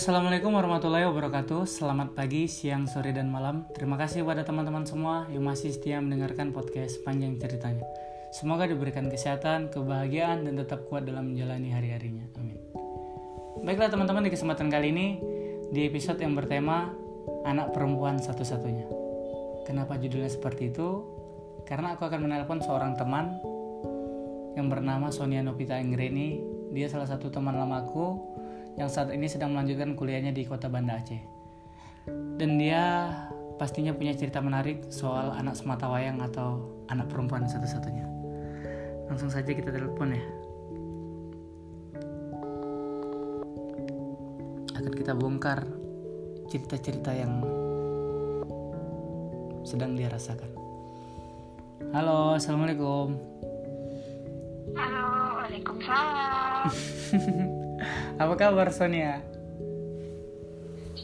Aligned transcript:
Assalamualaikum 0.00 0.56
warahmatullahi 0.56 1.04
wabarakatuh. 1.12 1.68
Selamat 1.68 2.16
pagi, 2.16 2.48
siang, 2.48 2.88
sore, 2.88 3.12
dan 3.12 3.28
malam. 3.28 3.68
Terima 3.76 4.00
kasih 4.00 4.24
kepada 4.24 4.48
teman-teman 4.48 4.88
semua 4.88 5.28
yang 5.28 5.44
masih 5.44 5.76
setia 5.76 6.00
mendengarkan 6.00 6.56
podcast 6.56 7.04
panjang 7.04 7.36
ceritanya. 7.36 7.84
Semoga 8.32 8.64
diberikan 8.64 9.12
kesehatan, 9.12 9.68
kebahagiaan, 9.68 10.48
dan 10.48 10.56
tetap 10.56 10.88
kuat 10.88 11.04
dalam 11.04 11.36
menjalani 11.36 11.68
hari-harinya. 11.68 12.32
Amin. 12.40 12.56
Baiklah 13.60 13.92
teman-teman 13.92 14.24
di 14.24 14.32
kesempatan 14.32 14.72
kali 14.72 14.88
ini 14.88 15.06
Di 15.68 15.84
episode 15.84 16.16
yang 16.16 16.32
bertema 16.32 16.88
Anak 17.44 17.76
perempuan 17.76 18.16
satu-satunya. 18.16 18.88
Kenapa 19.68 20.00
judulnya 20.00 20.32
seperti 20.32 20.72
itu? 20.72 21.04
Karena 21.68 21.92
aku 21.92 22.08
akan 22.08 22.24
menelpon 22.24 22.64
seorang 22.64 22.96
teman 22.96 23.36
Yang 24.56 24.64
bernama 24.64 25.12
Sonia 25.12 25.44
Novita 25.44 25.76
Ingreni 25.76 26.40
Dia 26.72 26.88
salah 26.88 27.04
satu 27.04 27.28
teman 27.28 27.52
lamaku 27.52 28.39
yang 28.80 28.88
saat 28.88 29.12
ini 29.12 29.28
sedang 29.28 29.52
melanjutkan 29.52 29.92
kuliahnya 29.92 30.32
di 30.32 30.48
kota 30.48 30.72
Banda 30.72 30.96
Aceh. 30.96 31.20
Dan 32.40 32.56
dia 32.56 33.12
pastinya 33.60 33.92
punya 33.92 34.16
cerita 34.16 34.40
menarik 34.40 34.88
soal 34.88 35.36
anak 35.36 35.52
semata 35.52 35.84
wayang 35.92 36.24
atau 36.24 36.80
anak 36.88 37.12
perempuan 37.12 37.44
satu-satunya. 37.44 38.08
Langsung 39.12 39.28
saja 39.28 39.52
kita 39.52 39.68
telepon 39.68 40.16
ya. 40.16 40.24
Akan 44.80 44.92
kita 44.96 45.12
bongkar 45.12 45.60
cerita-cerita 46.48 47.12
yang 47.12 47.44
sedang 49.60 49.92
dia 49.92 50.08
rasakan. 50.08 50.56
Halo, 51.92 52.40
assalamualaikum. 52.40 53.12
Halo, 54.72 55.04
waalaikumsalam. 55.36 56.72
Apa 58.20 58.36
kabar 58.36 58.68
Sonia? 58.68 59.24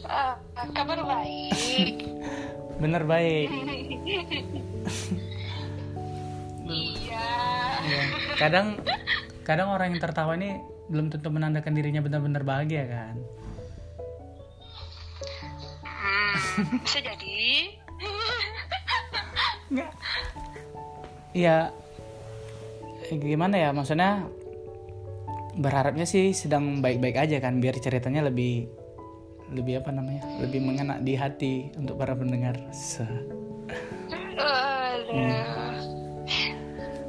Uh, 0.05 0.37
kabar 0.69 1.01
baik. 1.01 2.05
Bener 2.85 3.09
baik. 3.09 3.49
iya. 6.69 7.25
Iya. 7.81 8.01
Kadang 8.37 8.77
kadang 9.41 9.73
orang 9.73 9.97
yang 9.97 10.01
tertawa 10.05 10.37
ini 10.37 10.61
belum 10.93 11.09
tentu 11.09 11.33
menandakan 11.33 11.73
dirinya 11.73 12.05
benar-benar 12.05 12.45
bahagia 12.45 12.85
kan. 12.85 13.17
Hmm, 16.53 16.77
bisa 16.85 17.01
jadi. 17.01 17.73
Enggak. 19.73 19.89
Iya. 21.33 21.73
Gimana 23.09 23.57
ya 23.57 23.73
maksudnya 23.73 24.29
berharapnya 25.57 26.05
sih 26.05 26.31
sedang 26.31 26.79
baik-baik 26.79 27.17
aja 27.17 27.41
kan 27.41 27.57
biar 27.57 27.75
ceritanya 27.77 28.21
lebih 28.21 28.69
lebih 29.49 29.79
apa 29.81 29.89
namanya 29.89 30.21
lebih 30.37 30.59
mengena 30.59 30.99
di 30.99 31.15
hati 31.15 31.71
untuk 31.79 31.97
para 31.97 32.13
pendengar. 32.13 32.59
Se- 32.75 33.07
Aduh. 34.37 35.73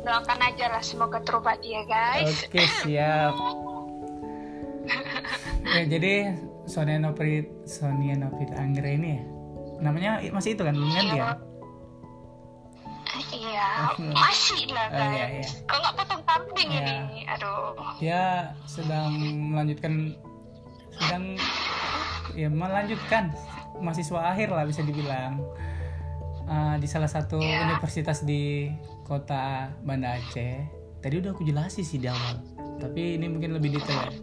Doakan 0.06 0.40
aja 0.40 0.72
lah 0.72 0.80
semoga 0.80 1.20
terobati 1.20 1.74
ya 1.76 1.82
guys. 1.84 2.46
oke 2.48 2.62
siap. 2.80 3.34
Ya, 5.68 5.84
jadi 5.84 6.32
Sonia 6.64 6.96
Noprit 6.96 7.44
Sonia 7.68 8.16
Noprit 8.16 8.48
Anggre 8.56 8.96
ini 8.96 9.20
ya? 9.20 9.22
Namanya 9.84 10.10
masih 10.32 10.56
itu 10.56 10.62
kan 10.64 10.72
belum 10.72 10.88
ganti 10.88 11.18
ya 13.58 13.70
Iya, 13.92 14.14
masih 14.22 14.62
lah 14.70 14.86
Oh, 14.86 14.94
iya, 15.10 15.26
guys. 15.26 15.34
iya. 15.34 15.48
Kalau 15.66 15.80
nggak 15.80 15.94
potong 15.96 16.22
kambing 16.24 16.68
Iya. 16.70 16.80
ini, 16.80 16.96
aduh. 17.26 17.74
dia 17.98 18.22
sedang 18.64 19.10
melanjutkan 19.50 20.14
sedang 20.94 21.24
ya 22.32 22.48
melanjutkan 22.48 23.34
mahasiswa 23.76 24.20
akhir 24.28 24.48
lah 24.48 24.62
bisa 24.62 24.82
dibilang 24.82 25.42
Eh, 26.48 26.76
di 26.80 26.88
salah 26.88 27.06
satu 27.06 27.36
Iya. 27.36 27.68
universitas 27.68 28.24
di 28.24 28.72
kota 29.04 29.68
Banda 29.78 30.16
Aceh 30.16 30.64
tadi 30.98 31.20
udah 31.20 31.30
aku 31.30 31.44
jelasin 31.44 31.84
sih 31.84 32.00
di 32.00 32.08
awal 32.08 32.40
tapi 32.78 33.20
ini 33.20 33.28
mungkin 33.28 33.52
lebih 33.52 33.76
detail 33.76 34.00
ya 34.00 34.16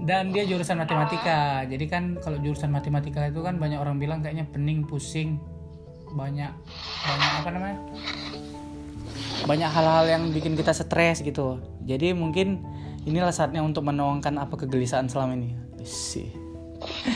dan 0.00 0.30
dia 0.30 0.46
jurusan 0.46 0.76
matematika 0.76 1.66
jadi 1.66 1.84
kan 1.86 2.22
kalau 2.22 2.38
jurusan 2.38 2.70
matematika 2.70 3.26
itu 3.26 3.42
kan 3.42 3.58
banyak 3.58 3.76
orang 3.76 3.98
bilang 3.98 4.22
kayaknya 4.22 4.46
pening 4.46 4.86
pusing 4.86 5.42
banyak 6.14 6.52
banyak 7.04 7.32
apa 7.42 7.50
namanya? 7.50 7.78
Banyak 9.44 9.70
hal-hal 9.70 10.04
yang 10.08 10.22
bikin 10.32 10.56
kita 10.56 10.72
stres 10.72 11.20
gitu. 11.20 11.60
Jadi 11.84 12.16
mungkin 12.16 12.64
inilah 13.04 13.34
saatnya 13.34 13.60
untuk 13.60 13.84
menuangkan 13.84 14.40
apa 14.40 14.54
kegelisahan 14.64 15.10
selama 15.10 15.36
ini. 15.36 15.50
Sih 15.84 16.32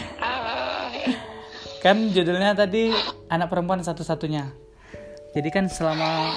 kan 1.84 1.96
judulnya 2.12 2.52
tadi 2.52 2.92
anak 3.32 3.48
perempuan 3.48 3.80
satu-satunya. 3.80 4.52
Jadi 5.32 5.48
kan 5.48 5.70
selama 5.70 6.34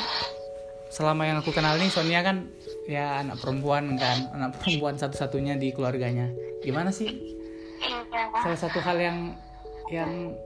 selama 0.92 1.24
yang 1.28 1.38
aku 1.40 1.56
kenal 1.56 1.80
nih 1.80 1.92
Sonia 1.92 2.20
kan 2.24 2.48
ya 2.88 3.26
anak 3.26 3.42
perempuan 3.44 4.00
kan. 4.00 4.32
Anak 4.32 4.62
perempuan 4.62 4.96
satu-satunya 4.96 5.60
di 5.60 5.76
keluarganya. 5.76 6.32
Gimana 6.64 6.94
sih? 6.94 7.42
Iya. 7.82 8.30
salah 8.46 8.60
satu 8.62 8.78
hal 8.78 8.98
yang 9.02 9.18
yang 9.90 10.38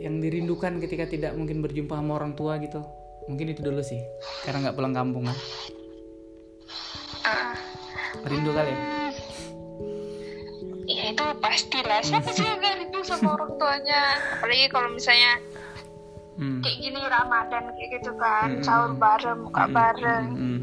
yang 0.00 0.18
dirindukan 0.18 0.82
ketika 0.82 1.04
tidak 1.06 1.32
mungkin 1.38 1.62
berjumpa 1.62 1.94
sama 1.94 2.18
orang 2.18 2.34
tua 2.34 2.58
gitu 2.58 2.82
mungkin 3.26 3.52
itu 3.54 3.60
dulu 3.64 3.80
sih 3.80 4.00
karena 4.44 4.68
nggak 4.68 4.76
pulang 4.76 4.94
kampung 4.94 5.24
kan 5.28 5.38
Ah, 7.24 7.56
rindu 8.28 8.52
kali 8.52 8.68
ya 8.68 8.78
ya 10.84 11.16
itu 11.16 11.24
pastilah. 11.40 12.04
Siapa 12.04 12.28
sih 12.28 12.44
yang 12.44 12.60
rindu 12.60 13.00
sama 13.00 13.40
orang 13.40 13.56
tuanya? 13.56 14.20
Apalagi 14.36 14.68
kalau 14.68 14.92
misalnya 14.92 15.40
hmm. 16.36 16.60
kayak 16.60 16.76
gini 16.76 17.00
Ramadan 17.00 17.64
kayak 17.72 17.90
gitu 18.00 18.12
kan 18.20 18.60
Hmm. 18.60 18.64
sahur 18.64 18.92
bareng 18.92 19.48
buka 19.48 19.64
bareng 19.72 20.24
Hmm. 20.36 20.60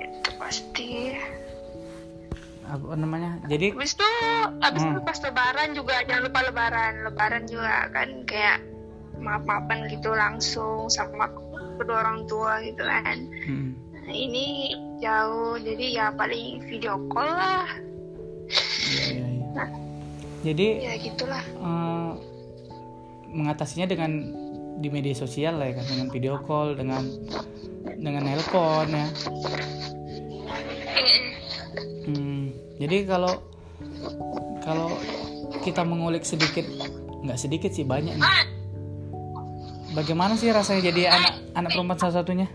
itu 0.00 0.30
pasti 0.40 1.20
apa 2.70 2.94
namanya? 2.94 3.42
Jadi 3.50 3.74
habis 3.74 3.92
itu 3.98 4.08
habis 4.62 4.82
Hmm. 4.86 4.92
itu 4.94 5.00
pas 5.02 5.18
lebaran 5.20 5.68
juga 5.74 5.94
jangan 6.06 6.22
lupa 6.30 6.40
lebaran. 6.46 6.92
Lebaran 7.04 7.42
juga 7.50 7.74
kan 7.90 8.08
kayak 8.24 8.58
maaf 9.20 9.42
maafan 9.44 9.90
gitu 9.90 10.14
langsung 10.14 10.88
sama 10.88 11.28
kedua 11.76 12.00
orang 12.06 12.24
tua 12.30 12.62
gitu 12.62 12.80
kan. 12.80 13.18
Hmm. 13.44 13.70
nah, 14.00 14.14
ini 14.16 14.72
jauh 14.98 15.60
jadi 15.60 15.84
ya 15.92 16.06
paling 16.14 16.64
video 16.64 16.96
call 17.12 17.28
lah. 17.28 17.68
Iya, 18.90 19.04
iya, 19.14 19.26
iya. 19.28 19.64
jadi 20.42 20.66
ya 20.82 20.94
gitulah. 20.98 21.44
eh, 21.44 22.12
mengatasinya 23.30 23.86
dengan 23.86 24.10
di 24.80 24.88
media 24.88 25.12
sosial 25.12 25.60
lah 25.60 25.70
ya 25.70 25.74
kan 25.78 25.86
dengan 25.86 26.08
video 26.08 26.34
call 26.42 26.74
dengan 26.74 27.04
dengan 28.00 28.22
nelpon 28.24 28.88
ya. 28.88 29.06
Hmm, 32.00 32.29
jadi 32.80 33.04
kalau 33.04 33.44
kalau 34.64 34.96
kita 35.60 35.84
mengulik 35.84 36.24
sedikit 36.24 36.64
nggak 37.20 37.36
sedikit 37.36 37.70
sih 37.76 37.84
banyak 37.84 38.16
nih. 38.16 38.32
Bagaimana 39.92 40.38
sih 40.40 40.48
rasanya 40.48 40.88
jadi 40.88 41.12
anak 41.12 41.34
anak 41.52 41.70
perempuan 41.76 41.98
salah 42.00 42.24
satunya? 42.24 42.48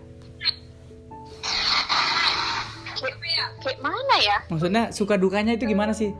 kayak, 3.65 3.81
mana 3.81 4.15
ya 4.21 4.37
Maksudnya 4.49 4.83
suka 4.93 5.17
dukanya 5.17 5.57
itu 5.57 5.65
gimana 5.65 5.93
sih? 5.93 6.13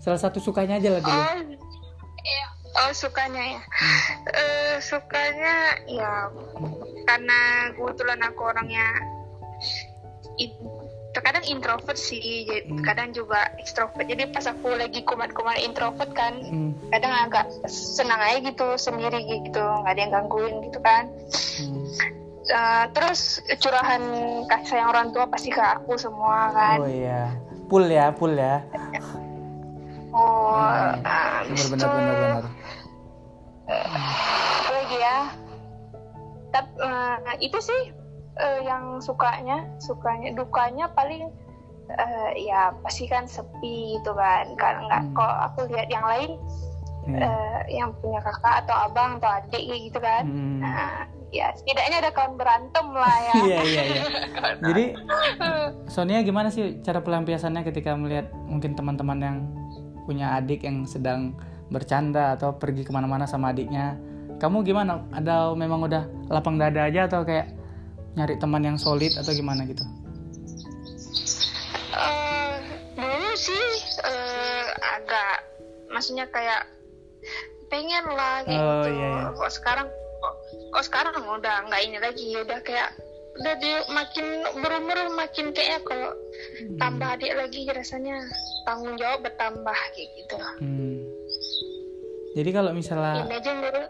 Salah 0.00 0.20
satu 0.20 0.38
sukanya 0.38 0.76
aja 0.80 0.92
lah 0.92 1.00
dulu. 1.02 1.18
Oh, 1.18 1.36
iya. 2.20 2.46
oh 2.84 2.92
sukanya 2.92 3.42
ya. 3.42 3.60
Eh, 4.32 4.76
sukanya 4.80 5.54
ya 5.88 6.30
karena 7.08 7.40
kebetulan 7.74 8.20
aku 8.22 8.40
orangnya 8.44 8.86
terkadang 11.16 11.48
introvert 11.48 11.96
sih, 11.96 12.44
Hmm. 12.44 12.84
kadang 12.84 13.16
juga 13.16 13.48
ekstrovert. 13.56 14.04
Jadi 14.04 14.28
pas 14.28 14.44
aku 14.44 14.76
lagi 14.76 15.00
kumat-kumat 15.08 15.56
introvert 15.64 16.12
kan, 16.12 16.36
Hmm, 16.44 16.76
kadang 16.92 17.12
agak 17.24 17.48
senang 17.72 18.20
aja 18.20 18.44
gitu 18.44 18.76
sendiri 18.76 19.24
gitu, 19.24 19.64
nggak 19.64 19.92
ada 19.96 20.00
yang 20.04 20.12
gangguin 20.12 20.54
gitu 20.68 20.78
kan. 20.84 21.08
hmm. 21.64 21.84
Eh, 22.46 22.84
terus 22.94 23.42
curahan 23.58 23.98
kasih 24.46 24.78
sayang 24.78 24.94
orang 24.94 25.10
tua 25.10 25.26
pasti 25.26 25.50
ke 25.50 25.58
aku 25.58 25.98
semua 25.98 26.54
kan. 26.54 26.78
Oh 26.78 26.86
iya, 26.86 27.34
full 27.66 27.90
ya, 27.90 28.14
full 28.14 28.36
ya. 28.36 28.62
Oh, 30.14 30.54
Hmm. 30.54 31.02
habis 31.02 31.66
Benar 31.72 31.90
benar 31.90 32.14
benar 32.14 32.44
apa 33.66 34.70
lagi 34.72 34.96
ya 34.96 35.18
tapi 36.54 36.72
itu 37.42 37.58
sih 37.60 37.82
eh, 38.36 38.60
yang 38.62 38.98
sukanya 38.98 39.64
sukanya 39.78 40.32
dukanya 40.32 40.86
paling 40.92 41.28
eh, 41.88 42.30
ya 42.42 42.74
pasti 42.82 43.06
kan 43.06 43.24
sepi 43.24 43.96
gitu 43.96 44.12
kan 44.12 44.52
karena 44.54 44.80
nggak 44.86 45.02
Hmm. 45.04 45.14
kok 45.14 45.34
aku 45.46 45.58
lihat 45.70 45.88
yang 45.88 46.04
lain 46.04 46.30
Iya. 47.06 47.22
eh, 47.22 47.60
yang 47.78 47.94
punya 48.02 48.18
kakak 48.18 48.66
atau 48.66 48.74
abang 48.90 49.22
atau 49.22 49.30
adik 49.30 49.62
gitu 49.62 49.98
kan 49.98 50.26
Hmm. 50.26 50.58
nah 50.58 51.06
ya 51.30 51.54
setidaknya 51.54 52.02
ada 52.02 52.10
kawan 52.10 52.34
berantem 52.34 52.86
lah 52.90 53.16
ya 53.20 53.32
Iya 53.46 53.58
iya 53.62 53.82
iya. 53.84 54.02
Jadi 54.66 54.84
Sonia 55.86 56.22
gimana 56.22 56.50
sih 56.50 56.82
cara 56.82 56.98
pelampiasannya 56.98 57.62
ketika 57.62 57.94
melihat 57.94 58.30
mungkin 58.46 58.74
teman-teman 58.74 59.18
yang 59.18 59.36
punya 60.02 60.34
adik 60.34 60.62
yang 60.62 60.86
sedang 60.86 61.34
bercanda 61.66 62.34
atau 62.34 62.54
pergi 62.54 62.82
ke 62.82 62.90
mana-mana 62.90 63.26
sama 63.26 63.50
adiknya 63.50 63.98
kamu 64.38 64.62
gimana 64.62 65.02
ada 65.10 65.50
memang 65.52 65.82
udah 65.82 66.06
lapang 66.28 66.58
dada 66.58 66.86
aja 66.86 67.06
atau 67.06 67.22
kayak 67.22 67.50
nyari 68.16 68.34
teman 68.34 68.64
yang 68.64 68.76
solid 68.76 69.12
atau 69.14 69.30
gimana 69.30 69.64
gitu 69.64 69.84
Eh, 71.92 72.54
dulu 72.94 73.30
sih 73.34 73.64
eh, 74.02 74.64
agak 74.90 75.44
maksudnya 75.88 76.26
kayak 76.26 76.68
pengen 77.66 78.04
lah 78.10 78.40
gitu 78.42 78.56
Oh, 78.58 78.84
iya, 78.86 79.08
iya. 79.10 79.24
kok 79.32 79.50
sekarang 79.50 79.88
kok, 80.18 80.34
kok 80.70 80.84
sekarang 80.84 81.16
udah 81.20 81.66
nggak 81.66 81.82
ini 81.82 81.98
lagi 81.98 82.26
udah 82.36 82.60
kayak 82.60 82.92
udah 83.36 83.54
dia 83.56 83.84
makin 83.90 84.26
berumur 84.56 84.98
makin 85.12 85.52
kayaknya 85.52 85.80
kalau 85.82 86.10
Hmm. 86.56 86.76
tambah 86.78 87.08
adik 87.10 87.32
lagi 87.32 87.68
rasanya 87.68 88.16
tanggung 88.62 88.96
jawab 88.96 89.20
bertambah 89.22 89.76
kayak 89.92 90.08
gitu 90.16 90.36
Hmm. 90.56 91.00
Jadi 92.32 92.50
kalau 92.50 92.72
misalnya 92.72 93.24
ini 93.24 93.34
aja 93.34 93.52
dulu 93.52 93.82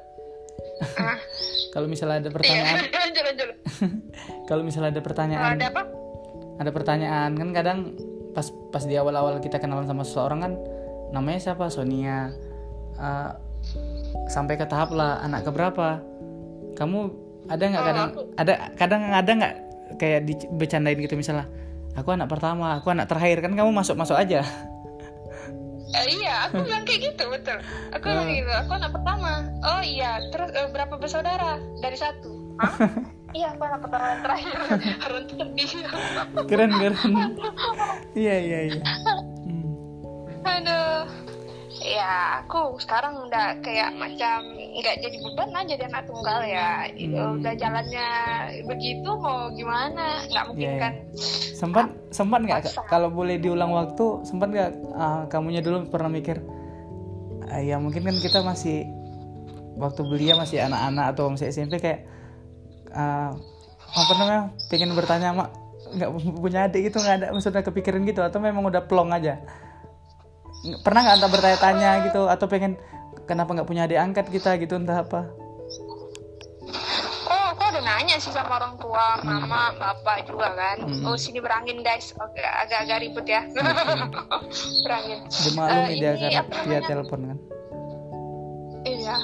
ah. 0.97 1.19
Kalau 1.71 1.87
misalnya 1.87 2.21
ada 2.21 2.29
iya 2.29 2.35
pertanyaan, 2.35 2.77
kalau 4.49 4.63
misalnya 4.63 4.91
ada 4.93 5.03
pertanyaan, 5.03 5.57
ada 5.57 5.67
apa? 5.69 5.83
Ada 6.57 6.71
pertanyaan 6.73 7.31
kan 7.33 7.49
kadang 7.53 7.79
pas 8.33 8.45
pas 8.71 8.83
di 8.83 8.97
awal-awal 8.97 9.41
kita 9.41 9.57
kenalan 9.57 9.85
sama 9.85 10.03
seseorang 10.03 10.41
kan 10.41 10.53
namanya 11.11 11.41
siapa? 11.43 11.69
Sonia. 11.69 12.33
Eh, 12.97 13.31
sampai 14.27 14.57
ke 14.57 14.65
tahap 14.65 14.91
lah 14.91 15.21
anak 15.21 15.45
keberapa? 15.45 16.01
Kamu 16.75 17.01
ada 17.47 17.63
nggak 17.63 17.79
Oh, 17.79 17.87
kadang 17.87 18.07
aku- 18.09 18.27
ada 18.35 18.53
kadang 18.75 19.03
ada 19.11 19.31
nggak 19.33 19.55
kayak 19.97 20.21
dibecandain 20.25 20.99
gitu 20.99 21.15
misalnya 21.15 21.47
aku 21.95 22.11
anak 22.11 22.27
pertama 22.27 22.75
aku 22.75 22.91
anak 22.91 23.07
terakhir 23.07 23.39
kan 23.39 23.55
kamu 23.55 23.71
masuk 23.71 23.95
masuk 23.95 24.19
aja 24.19 24.43
Eh, 25.95 26.07
iya, 26.19 26.51
aku 26.51 26.67
bilang 26.67 26.83
kayak 26.83 27.15
gitu, 27.15 27.25
betul. 27.31 27.59
Aku 27.95 28.05
bilang 28.11 28.27
gitu, 28.27 28.51
aku 28.51 28.73
anak 28.75 28.91
pertama. 28.91 29.47
Oh 29.63 29.83
iya, 29.83 30.19
terus 30.35 30.51
eh, 30.51 30.69
berapa 30.75 30.99
bersaudara? 30.99 31.63
Dari 31.79 31.95
satu. 31.95 32.59
Hah? 32.59 32.75
iya, 33.39 33.55
aku 33.55 33.63
anak 33.63 33.81
pertama 33.87 34.05
dan 34.11 34.21
terakhir. 34.27 34.57
Harun 35.07 35.25
sedih. 35.31 35.71
keren 36.51 36.71
keren 36.75 37.13
iya 38.19 38.37
iya 38.41 38.59
iya 38.73 38.83
Hmm. 39.47 39.71
Aduh. 40.43 41.26
Ya, 41.77 42.41
aku 42.41 42.81
sekarang 42.81 43.21
udah 43.29 43.61
kayak 43.61 43.93
macam 43.95 44.49
nggak 44.57 44.97
jadi 45.01 45.17
beban 45.21 45.49
lah 45.53 45.63
jadi 45.69 45.83
anak 45.93 46.05
tunggal 46.09 46.41
ya. 46.41 46.89
Itu 46.93 47.17
Hmm. 47.17 47.39
Udah 47.41 47.55
jalannya 47.55 48.09
begitu 48.65 49.11
mau 49.13 49.53
gimana? 49.53 50.25
Nggak 50.31 50.45
mungkin 50.49 50.65
Iya, 50.65 50.73
iya. 50.73 50.81
kan. 50.81 50.93
sempat 51.57 51.87
sempat 52.13 52.41
nggak 52.45 52.63
kalau 52.89 53.09
boleh 53.09 53.41
diulang 53.41 53.73
waktu 53.73 54.25
sempat 54.29 54.49
nggak 54.53 54.71
ah, 54.93 55.25
kamunya 55.33 55.65
dulu 55.65 55.89
pernah 55.89 56.13
mikir 56.13 56.45
ah, 57.49 57.65
ya 57.65 57.81
mungkin 57.81 58.05
kan 58.05 58.17
kita 58.21 58.45
masih 58.45 58.85
waktu 59.77 60.05
belia 60.05 60.37
masih 60.37 60.61
anak-anak 60.61 61.17
atau 61.17 61.33
masih 61.33 61.49
SMP 61.49 61.81
kayak 61.81 62.05
ah, 62.93 63.33
apa 63.89 64.13
namanya 64.21 64.43
pengen 64.69 64.93
bertanya 64.93 65.33
mak 65.33 65.49
nggak 65.97 66.11
punya 66.37 66.69
adik 66.69 66.93
gitu 66.93 67.01
nggak 67.01 67.17
ada 67.25 67.27
maksudnya 67.33 67.65
kepikiran 67.65 68.05
gitu 68.05 68.21
atau 68.21 68.37
memang 68.37 68.61
udah 68.69 68.85
plong 68.85 69.17
aja 69.17 69.41
pernah 70.83 71.01
nggak 71.07 71.17
entah 71.21 71.33
bertanya-tanya 71.33 71.91
gitu 72.11 72.23
atau 72.27 72.47
pengen 72.51 72.79
kenapa 73.27 73.55
nggak 73.55 73.69
punya 73.69 73.87
adik 73.87 73.99
angkat 74.01 74.27
kita 74.31 74.57
gitu 74.59 74.79
entah 74.79 75.03
apa 75.03 75.31
Oh, 77.27 77.45
aku 77.55 77.63
udah 77.75 77.83
nanya 77.83 78.23
sih 78.23 78.31
sama 78.31 78.63
orang 78.63 78.79
tua, 78.79 79.19
mama, 79.27 79.75
bapak 79.79 80.31
juga 80.31 80.55
kan. 80.55 80.79
Hmm. 80.79 81.11
Oh, 81.11 81.19
sini 81.19 81.43
berangin 81.43 81.83
guys. 81.83 82.15
Agak-agak 82.63 83.03
ribut 83.03 83.27
ya. 83.27 83.43
berangin. 84.87 85.27
dimaklumi 85.27 85.91
Eh, 85.91 85.99
dia 85.99 86.13
ini 86.15 86.39
karena 86.39 86.43
namanya? 86.55 86.81
telepon 86.87 87.21
kan 87.27 87.39
Iya. 89.07 89.19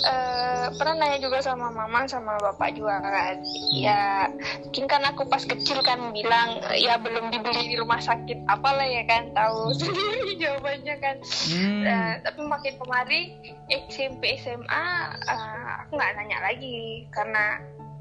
Eh, 0.00 0.66
pernah 0.76 0.94
nanya 0.96 1.18
juga 1.20 1.40
sama 1.40 1.72
mama 1.72 2.04
sama 2.08 2.36
bapak 2.40 2.76
juga 2.76 3.00
kan. 3.00 3.36
Ya, 3.72 4.28
mungkin 4.64 4.84
kan 4.88 5.02
aku 5.08 5.24
pas 5.28 5.44
kecil 5.44 5.80
kan 5.80 6.12
bilang 6.12 6.60
ya 6.76 7.00
belum 7.00 7.32
dibeli 7.32 7.72
di 7.72 7.76
rumah 7.80 8.00
sakit 8.00 8.44
apalah 8.48 8.84
ya 8.84 9.04
kan 9.08 9.32
tahu 9.32 9.72
sendiri 9.80 10.36
jawabannya 10.36 10.94
kan. 11.00 11.16
hmm. 11.52 11.82
Eh, 11.84 12.12
tapi 12.24 12.40
makin 12.44 12.74
kemari 12.80 13.20
SMP 13.88 14.36
SMA 14.40 14.84
eh, 15.28 15.68
aku 15.84 15.96
nggak 15.96 16.12
nanya 16.16 16.38
lagi 16.44 17.08
karena 17.12 17.60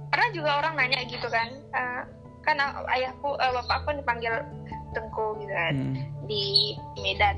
pernah 0.10 0.30
juga 0.36 0.52
orang 0.64 0.74
nanya 0.80 1.00
gitu 1.08 1.28
kan 1.32 1.48
eh, 1.76 2.02
kan 2.44 2.58
ayahku 2.96 3.40
eh, 3.40 3.52
bapakku 3.56 3.96
dipanggil 3.96 4.36
Tengku 4.90 5.38
gitu 5.38 5.54
kan 5.54 5.74
Hmm. 5.78 5.94
di 6.26 6.74
Medan 6.98 7.38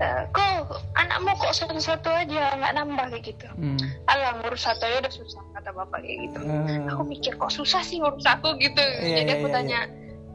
Kok 0.00 0.80
anakmu 0.96 1.36
kok 1.36 1.52
satu-satu 1.52 2.08
aja 2.08 2.56
nggak 2.56 2.72
nambah 2.72 3.06
kayak 3.12 3.24
gitu? 3.36 3.46
Hmm. 3.52 3.76
alah 4.08 4.40
ngurus 4.40 4.64
satu 4.64 4.88
aja 4.88 5.04
udah 5.04 5.12
susah 5.12 5.42
kata 5.52 5.70
bapak 5.76 6.00
kayak 6.00 6.18
gitu. 6.24 6.40
Eh, 6.40 6.88
aku 6.88 7.02
mikir 7.04 7.32
kok 7.36 7.52
susah 7.52 7.84
sih 7.84 8.00
ngurus 8.00 8.24
aku 8.24 8.56
gitu? 8.56 8.80
Iya, 8.80 9.24
jadi 9.24 9.30
iya, 9.30 9.36
aku 9.36 9.46
iya, 9.52 9.54
tanya 9.60 9.80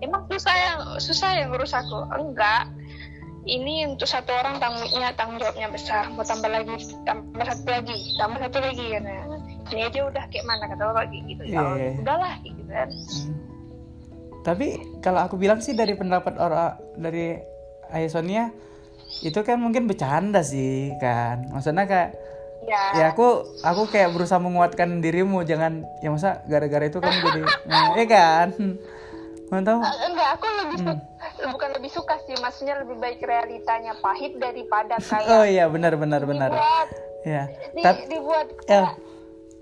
emang 0.06 0.22
susah 0.30 0.54
ya 0.54 0.72
susah 1.02 1.30
ya 1.34 1.44
ngurus 1.50 1.74
aku? 1.74 1.98
Enggak. 2.14 2.70
Ini 3.46 3.94
untuk 3.94 4.10
satu 4.10 4.34
orang 4.34 4.58
tanggungnya 4.58 5.14
tanggung 5.18 5.38
jawabnya 5.42 5.70
besar. 5.70 6.10
Mau 6.14 6.26
tambah 6.26 6.50
lagi 6.50 6.82
tambah 7.06 7.46
satu 7.46 7.66
lagi 7.66 7.98
tambah 8.22 8.40
satu 8.42 8.58
lagi 8.62 8.86
kan 8.94 9.06
ini 9.74 9.82
aja 9.82 10.00
udah 10.06 10.24
kayak 10.30 10.46
mana? 10.46 10.70
kata 10.70 10.82
bapak 10.94 11.10
kayak 11.10 11.24
gitu. 11.26 11.44
Iya, 11.50 11.58
ya 11.58 11.74
iya. 11.74 11.92
udahlah 12.06 12.34
gitu 12.46 12.62
kan. 12.70 12.88
Hmm. 12.94 13.34
Tapi 14.46 14.68
kalau 15.02 15.26
aku 15.26 15.42
bilang 15.42 15.58
sih 15.58 15.74
dari 15.74 15.98
pendapat 15.98 16.38
orang 16.38 16.78
dari 17.02 17.42
Ayah 17.90 18.12
Sonia 18.14 18.54
itu 19.22 19.40
kan 19.40 19.56
mungkin 19.56 19.86
bercanda 19.86 20.42
sih 20.42 20.92
kan. 20.98 21.48
Maksudnya 21.48 21.86
kayak 21.86 22.10
ya, 22.64 22.82
ya 22.96 23.06
aku 23.10 23.28
aku 23.62 23.88
kayak 23.88 24.12
berusaha 24.12 24.38
menguatkan 24.38 25.00
dirimu 25.00 25.44
jangan 25.44 25.84
ya 26.00 26.10
masa 26.10 26.42
gara-gara 26.46 26.84
itu 26.84 26.98
kamu 26.98 27.20
jadi 27.22 27.42
iya 27.96 28.06
kan. 28.06 28.48
Mau 29.46 29.62
tahu? 29.62 29.78
Eh, 29.78 29.96
enggak 30.06 30.30
aku 30.34 30.46
lebih 30.58 30.78
Hmm. 31.36 31.52
bukan 31.52 31.70
lebih 31.72 31.92
suka 31.92 32.16
sih 32.22 32.34
maksudnya 32.36 32.78
lebih 32.78 32.96
baik 32.96 33.20
realitanya 33.20 33.94
pahit 33.96 34.36
daripada 34.36 34.98
kayak 35.04 35.28
Oh 35.28 35.44
iya 35.44 35.68
benar 35.68 35.94
benar 35.94 36.24
benar. 36.24 36.50
dibuat 36.50 36.88
Ya. 37.22 37.44
di, 37.72 37.82
Tapi 37.82 38.02
dibuat 38.08 38.48
ya 38.66 38.94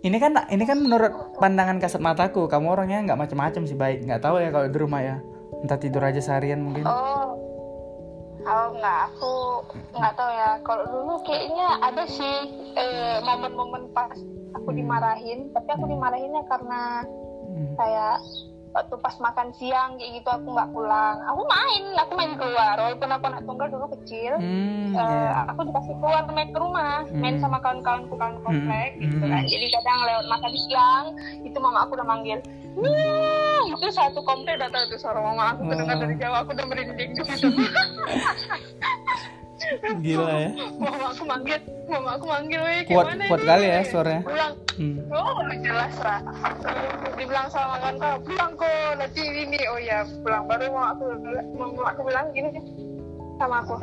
ini 0.01 0.17
kan 0.17 0.35
ini 0.47 0.63
kan 0.63 0.77
menurut 0.77 1.11
pandangan 1.35 1.79
kasat 1.79 1.99
mataku 1.99 2.45
kamu 2.45 2.67
orangnya 2.69 2.99
nggak 3.03 3.15
macam-macam 3.17 3.61
sih 3.63 3.73
baik 3.73 4.03
nggak 4.03 4.19
tahu 4.19 4.35
ya 4.37 4.51
kalau 4.51 4.67
di 4.67 4.75
rumah 4.75 4.99
ya 4.99 5.15
entah 5.57 5.75
tidur 5.77 6.03
aja 6.03 6.19
seharian 6.19 6.59
mungkin 6.59 6.83
Oh, 6.83 7.39
oh 8.43 8.67
nggak 8.75 8.99
aku 9.11 9.33
nggak 9.95 10.13
tahu 10.15 10.31
ya. 10.31 10.49
Kalau 10.63 10.83
dulu 10.89 11.13
kayaknya 11.23 11.67
ada 11.81 12.03
sih 12.05 12.37
eh, 12.75 13.17
momen-momen 13.23 13.89
pas 13.91 14.13
aku 14.53 14.69
dimarahin, 14.71 15.49
tapi 15.51 15.69
aku 15.73 15.85
dimarahinnya 15.87 16.43
karena 16.47 17.03
Hmm. 17.43 17.75
kayak 17.75 18.17
waktu 18.73 18.95
pas 18.97 19.15
makan 19.21 19.53
siang 19.53 19.95
kayak 19.95 20.11
gitu 20.17 20.29
aku 20.29 20.47
nggak 20.49 20.69
pulang. 20.73 21.17
Aku 21.29 21.41
main, 21.45 21.83
aku 21.95 22.11
main 22.17 22.33
keluar. 22.33 22.75
Walaupun 22.75 23.05
aku 23.07 23.23
anak 23.29 23.41
tunggal 23.45 23.67
dulu 23.69 23.85
kecil, 23.93 24.33
Hmm, 24.41 24.91
eh, 24.91 25.29
iya. 25.29 25.45
aku 25.45 25.61
dikasih 25.63 25.93
keluar 26.01 26.25
main 26.27 26.49
ke 26.49 26.57
rumah, 26.57 27.05
main 27.13 27.37
Hmm. 27.37 27.43
sama 27.45 27.61
kawan-kawanku 27.61 28.17
kawan 28.17 28.41
komplek 28.41 28.97
gitu 28.97 29.21
Hmm. 29.21 29.29
kan. 29.29 29.43
Jadi 29.45 29.65
kadang 29.69 29.99
lewat 30.03 30.25
makan 30.27 30.53
siang, 30.59 31.05
itu 31.41 31.57
mama 31.57 31.85
aku 31.85 31.93
udah 31.93 32.07
manggil. 32.07 32.39
Wah, 32.73 33.61
itu 33.69 33.85
satu 33.93 34.25
komplek 34.25 34.57
udah 34.57 34.69
tahu 34.73 34.83
tuh 34.89 34.99
suara 34.99 35.21
mama 35.21 35.53
aku 35.53 35.69
kedengar 35.69 35.93
Oh. 35.93 36.01
dari 36.01 36.15
jauh 36.17 36.33
aku 36.35 36.49
udah 36.57 36.65
merinding 36.65 37.11
gitu. 37.13 37.47
gila 40.01 40.33
ya 40.33 40.49
mama 40.75 41.05
aku 41.09 41.23
manggil, 41.23 41.59
mama 41.85 42.09
aku 42.17 42.25
manggil, 42.25 42.59
weh 42.59 42.81
kuat 42.85 43.05
gimana 43.13 43.23
kuat 43.29 43.39
ini?" 43.39 43.47
kali 43.47 43.65
ya 43.67 43.81
suaranya 43.85 44.21
Pulang, 44.25 44.53
Hmm. 44.73 44.97
oh 45.13 45.37
jelas 45.61 45.93
lah. 46.01 46.17
Dibilang 47.13 47.45
sama 47.47 47.77
kawan 47.77 47.95
kau, 48.01 48.17
pulang 48.25 48.51
kok 48.57 48.73
nanti 48.97 49.21
ini, 49.21 49.61
oh 49.69 49.77
ya 49.77 50.01
pulang 50.25 50.49
baru 50.49 50.65
mau 50.73 50.85
aku, 50.89 51.03
mau 51.53 51.85
aku 51.85 52.01
bilang 52.09 52.25
gini 52.33 52.57
sama 53.37 53.61
aku. 53.61 53.77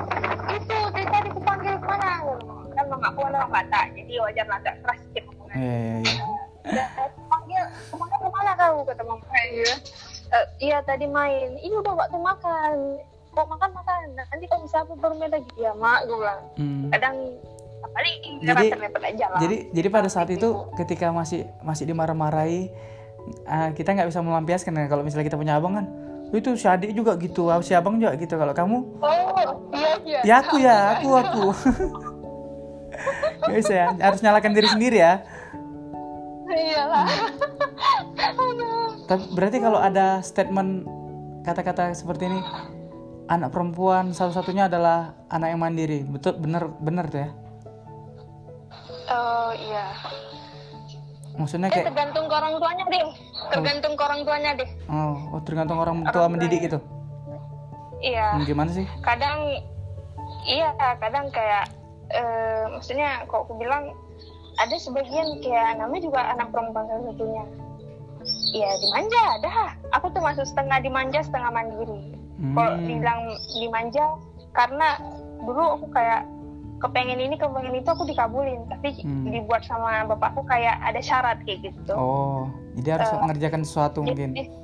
Itu 0.50 0.76
tadi 0.90 1.06
tadi 1.06 1.28
aku 1.30 1.40
panggil 1.40 1.78
ke 1.78 1.86
mana? 1.86 2.26
Kan 2.74 2.84
mama 2.90 3.06
aku 3.06 3.20
orang 3.22 3.46
Batak, 3.46 3.94
jadi 3.94 4.12
wajar 4.18 4.46
lah 4.50 4.58
agak 4.58 4.74
keras 4.82 4.98
sedikit 5.00 5.22
ngomongnya. 5.30 5.54
Iya, 5.54 5.78
iya, 5.78 5.94
iya. 6.02 6.26
Ya, 6.74 6.84
panggil 7.30 7.62
ke 7.70 7.94
mana 7.94 8.14
ke 8.18 8.28
mana 8.28 8.50
kau 8.58 8.76
kata 8.82 9.02
mama 9.06 9.24
kayak 9.30 9.46
gitu. 9.54 9.74
"Eh, 10.30 10.46
iya 10.60 10.78
tadi 10.82 11.06
main. 11.06 11.48
Ini 11.54 11.74
udah 11.78 11.94
waktu 11.96 12.18
makan. 12.18 12.76
Kok 13.30 13.46
makan 13.46 13.70
makan. 13.72 13.98
Nanti 14.16 14.44
kalau 14.46 14.62
bisa 14.64 14.76
aku 14.82 14.92
baru 14.98 15.14
lagi. 15.20 15.50
Ya 15.56 15.72
mak, 15.74 16.06
gue 16.06 16.16
bilang. 16.18 16.40
Hmm. 16.58 16.90
Kadang 16.90 17.16
paling 17.90 18.16
Jadi- 18.44 18.70
aja 19.10 19.26
lah. 19.32 19.40
Jadi 19.42 19.56
jadi 19.72 19.88
pada 19.90 20.06
saat 20.06 20.28
itu 20.30 20.48
ketika 20.76 21.10
masih 21.10 21.48
masih 21.64 21.88
dimarah-marahi 21.88 22.70
ah, 23.48 23.72
kita 23.74 23.96
nggak 23.96 24.08
bisa 24.08 24.20
melampiaskan 24.22 24.72
kan 24.76 24.86
kalau 24.86 25.02
misalnya 25.02 25.26
kita 25.26 25.40
punya 25.40 25.56
abang 25.58 25.74
kan 25.74 25.86
itu 26.30 26.54
si 26.54 26.62
adik 26.70 26.94
juga 26.94 27.18
gitu, 27.18 27.50
ah, 27.50 27.58
si 27.58 27.74
abang 27.74 27.98
juga 27.98 28.14
gitu. 28.14 28.38
Kalau 28.38 28.54
kamu 28.54 28.78
Oh, 29.02 29.10
iya 29.74 29.92
iya. 30.06 30.20
ya 30.22 30.34
aku 30.38 30.56
ya, 30.62 30.76
aku 30.94 31.08
aku. 31.18 31.44
Gak 33.40 33.58
bisa 33.58 33.72
ya, 33.74 33.86
harus 33.98 34.20
nyalakan 34.22 34.52
diri 34.54 34.68
sendiri 34.70 34.98
ya. 35.00 35.24
Iyalah. 36.46 37.06
Tapi 39.08 39.24
berarti 39.34 39.58
kalau 39.58 39.80
ada 39.80 40.22
statement 40.22 40.86
kata-kata 41.42 41.96
seperti 41.96 42.30
ini, 42.30 42.38
anak 43.30 43.54
perempuan 43.54 44.10
satu-satunya 44.10 44.66
adalah 44.66 45.14
anak 45.30 45.54
yang 45.54 45.60
mandiri. 45.62 46.02
Betul 46.02 46.36
bener 46.42 46.66
bener 46.82 47.06
tuh 47.06 47.20
ya. 47.22 47.30
Oh 49.10 49.50
iya. 49.54 49.86
Maksudnya 51.38 51.70
Eh, 51.70 51.78
kayak 51.78 51.86
tergantung 51.94 52.26
ke 52.26 52.34
orang 52.34 52.54
tuanya 52.58 52.84
deh. 52.90 53.02
Tergantung 53.54 53.92
ke 53.94 54.02
orang 54.02 54.20
tuanya 54.26 54.50
deh. 54.58 54.68
oh, 54.90 55.16
oh 55.38 55.40
tergantung 55.46 55.78
orang 55.78 56.02
tua 56.10 56.26
mendidik 56.26 56.66
gitu. 56.66 56.78
Iya. 58.02 58.34
Hmm, 58.34 58.44
Gimana 58.44 58.70
sih? 58.74 58.86
Kadang 59.00 59.38
iya, 60.44 60.74
kadang 60.98 61.30
kayak 61.30 61.70
eh, 62.10 62.64
maksudnya 62.74 63.22
kok 63.30 63.46
aku 63.46 63.54
bilang 63.56 63.94
ada 64.58 64.76
sebagian 64.76 65.38
kayak 65.40 65.78
namanya 65.78 66.02
juga 66.02 66.20
anak 66.34 66.50
perempuan 66.50 66.84
salah 66.90 67.04
satunya. 67.14 67.44
Iya 68.52 68.70
dimanja, 68.82 69.24
dah. 69.40 69.70
Aku 69.96 70.10
tuh 70.12 70.20
masuk 70.20 70.44
setengah 70.44 70.82
dimanja, 70.82 71.22
setengah 71.24 71.50
mandiri. 71.54 72.19
Kalau 72.40 72.72
Hmm. 72.72 72.82
dibilang 72.82 73.20
dimanja, 73.52 74.04
karena 74.50 74.88
dulu 75.38 75.64
aku 75.76 75.86
kayak 75.90 76.24
kepengen 76.80 77.20
ini, 77.20 77.36
kepengen 77.36 77.74
itu 77.74 77.84
aku 77.86 78.04
dikabulin, 78.04 78.64
tapi 78.66 78.96
Hmm. 78.98 79.28
dibuat 79.28 79.60
sama 79.62 80.04
bapakku 80.06 80.40
kayak 80.42 80.80
ada 80.80 80.96
syarat 80.98 81.36
kayak 81.44 81.68
gitu. 81.68 81.92
Oh, 81.92 82.48
jadi 82.74 82.96
harus 82.96 83.12
Eh, 83.12 83.18
mengerjakan 83.18 83.60
sesuatu 83.62 84.00
mungkin. 84.00 84.32
Jadi- 84.32 84.56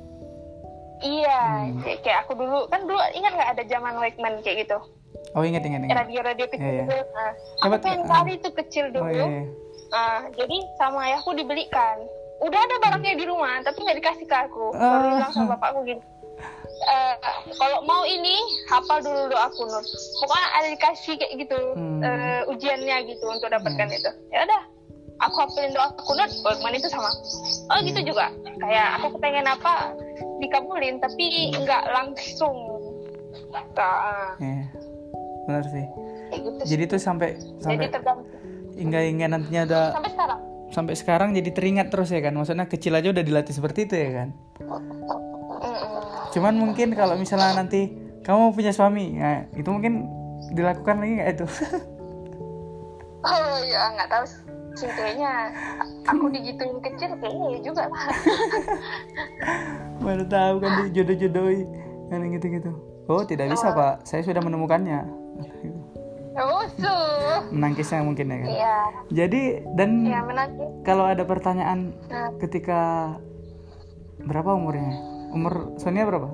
Iya, 0.97 1.41
Hmm. 1.63 1.77
kayak, 1.77 1.99
kayak 2.01 2.19
aku 2.25 2.33
dulu 2.33 2.65
kan 2.67 2.81
dulu 2.81 2.97
ingat 3.13 3.31
nggak 3.31 3.51
ada 3.53 3.63
zaman 3.69 3.93
Walkman 3.95 4.41
kayak 4.41 4.65
gitu, 4.65 4.77
Oh 5.37 5.45
ingat 5.45 5.61
ingat 5.61 5.85
ingat. 5.85 5.93
radio-radio 5.95 6.45
kecil 6.49 6.65
Iya, 6.65 6.73
iya. 6.73 6.81
gitu. 6.81 6.95
Nah, 7.13 7.31
Coba 7.61 7.69
aku 7.69 7.83
pengen 7.85 8.01
tuh, 8.01 8.09
kali 8.09 8.31
itu 8.33 8.49
kecil 8.55 8.85
Oh 8.87 8.93
dulu. 8.97 9.13
iya. 9.13 9.25
iya. 9.29 9.43
Nah, 9.87 10.19
jadi 10.33 10.57
sama 10.75 10.99
ayahku 11.05 11.31
dibelikan. 11.31 11.97
Udah 12.37 12.59
ada 12.59 12.75
barangnya 12.79 13.13
di 13.13 13.25
rumah, 13.25 13.61
tapi 13.61 13.77
nggak 13.77 13.97
dikasih 13.97 14.25
ke 14.25 14.37
aku. 14.41 14.73
Baru 14.73 14.89
Ah. 14.97 15.21
bilang 15.21 15.31
sama 15.31 15.53
bapakku 15.53 15.85
gini. 15.85 16.01
"Eh, 16.77 17.13
kalau 17.53 17.81
mau 17.83 18.01
ini 18.01 18.37
hafal 18.65 19.01
dulu 19.01 19.27
doa 19.27 19.49
kunut. 19.51 19.83
Pokoknya 20.17 20.47
ada 20.53 20.67
dikasih 20.69 21.13
kayak 21.17 21.33
gitu 21.37 21.59
Hmm. 21.73 21.99
eh, 21.99 22.41
ujiannya 22.47 22.97
gitu 23.07 23.25
untuk 23.25 23.49
dapatkan 23.49 23.87
itu. 23.89 24.11
Ya 24.29 24.45
udah, 24.45 24.61
aku 25.19 25.35
hafalin 25.41 25.73
doa 25.73 25.89
kunut, 25.99 26.29
Walkman 26.41 26.77
itu 26.77 26.87
sama. 26.87 27.09
Oh 27.67 27.79
gitu 27.81 27.99
Hmm. 27.99 28.07
juga. 28.07 28.25
Kayak 28.57 28.87
aku 29.01 29.17
kepengen 29.17 29.47
apa 29.47 29.73
dikabulin, 30.37 31.01
tapi 31.01 31.25
nggak 31.51 31.83
langsung. 31.89 32.55
Nah, 33.49 34.37
Iya. 34.37 34.65
Benar 35.45 35.63
sih. 35.65 35.85
kayak 36.27 36.41
gitu. 36.43 36.59
sih. 36.61 36.67
Jadi 36.75 36.83
tuh 36.87 36.99
sampai 36.99 37.29
sampai 37.57 37.87
hingga 38.75 38.99
hingga 39.01 39.25
nantinya 39.27 39.61
ada 39.63 39.81
Sampai 39.91 40.11
sekarang. 40.11 40.39
sampai 40.67 40.93
sekarang 40.93 41.29
jadi 41.33 41.49
teringat 41.51 41.87
terus 41.89 42.11
ya 42.11 42.19
kan. 42.19 42.35
Maksudnya 42.35 42.67
kecil 42.67 42.93
aja 42.93 43.09
udah 43.09 43.23
dilatih 43.23 43.55
seperti 43.55 43.87
itu 43.87 43.95
ya 43.95 44.09
kan. 44.13 44.29
Cuman 46.37 46.53
mungkin 46.53 46.93
kalau 46.93 47.17
misalnya 47.17 47.57
nanti 47.57 47.89
kamu 48.21 48.53
punya 48.53 48.69
suami, 48.69 49.17
nah, 49.17 49.49
itu 49.57 49.65
mungkin 49.73 50.05
dilakukan 50.53 51.01
lagi 51.01 51.13
nggak 51.17 51.31
itu? 51.33 51.47
Oh 53.27 53.59
ya 53.65 53.91
nggak 53.91 54.07
tahu 54.07 54.23
sih 54.77 54.87
kayaknya 54.93 55.51
aku 56.05 56.31
digituin 56.31 56.79
kecil 56.79 57.11
kayaknya 57.17 57.47
ya 57.49 57.59
juga 57.65 57.83
lah. 57.89 58.07
Baru 60.05 60.23
tahu 60.29 60.55
kan 60.63 60.71
dijodoh-jodohi 60.87 61.65
kan 62.13 62.23
gitu-gitu. 62.29 62.71
Oh 63.09 63.25
tidak 63.25 63.51
bisa 63.51 63.73
pak, 63.73 64.05
saya 64.05 64.21
sudah 64.21 64.39
menemukannya. 64.39 65.01
Oh 66.39 66.63
so. 66.77 66.93
Menangkisnya 67.49 68.05
mungkin 68.05 68.31
ya 68.31 68.37
kan. 68.37 68.47
Iya. 68.47 68.77
Jadi 69.11 69.41
dan 69.75 69.89
Ya 70.07 70.21
kalau 70.85 71.09
ada 71.09 71.25
pertanyaan 71.25 71.91
Nah, 72.07 72.31
ketika 72.39 73.11
berapa 74.23 74.55
umurnya? 74.55 75.16
Umur 75.29 75.75
Sonia 75.75 76.03
berapa? 76.03 76.29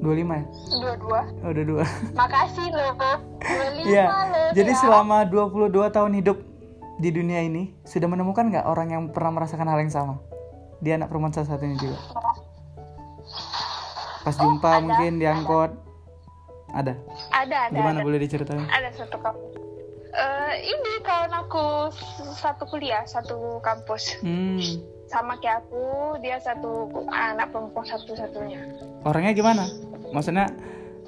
25 0.00 0.04
ya? 0.04 0.44
dua-dua. 0.76 1.20
Oh, 1.40 1.48
udah 1.48 1.64
dua. 1.64 1.84
Makasih 2.12 2.68
loh. 2.68 2.92
Dua 3.40 3.68
lima 3.72 3.88
Iya. 3.88 4.04
loh. 4.04 4.50
Jadi 4.52 4.72
ya. 4.72 4.78
selama 4.78 5.16
22 5.24 5.70
tahun 5.88 6.12
hidup 6.14 6.38
di 6.94 7.08
dunia 7.08 7.40
ini 7.40 7.72
sudah 7.82 8.04
menemukan 8.04 8.44
nggak 8.46 8.64
orang 8.64 8.88
yang 8.90 9.02
pernah 9.08 9.32
merasakan 9.32 9.64
hal 9.64 9.80
yang 9.80 9.88
sama? 9.88 10.20
Dia 10.78 11.00
anak 11.00 11.08
perempuan 11.08 11.32
salah 11.32 11.48
satunya 11.50 11.74
juga. 11.74 11.96
Pas 14.20 14.34
jumpa 14.34 14.70
mungkin 14.80 15.16
di 15.16 15.24
angkot. 15.24 15.72
Ada. 16.70 16.98
ada 17.30 17.56
ada. 17.70 17.72
Gimana 17.72 18.02
ada. 18.02 18.04
boleh 18.04 18.18
diceritain? 18.18 18.66
Ada 18.66 18.88
satu 18.94 19.16
kampus. 19.16 19.52
Eh 20.10 20.54
ini 20.64 20.92
kawan 21.00 21.32
aku 21.34 21.66
satu 22.34 22.66
kuliah 22.66 23.02
satu 23.04 23.58
kampus 23.60 24.18
Hmm. 24.20 24.58
Sama 25.14 25.38
kayak 25.38 25.62
aku 25.62 25.86
dia 26.18 26.42
satu 26.42 26.90
anak 27.06 27.54
perempuan 27.54 27.86
satu-satunya. 27.86 28.58
Orangnya 29.06 29.30
gimana? 29.30 29.70
Maksudnya 30.10 30.50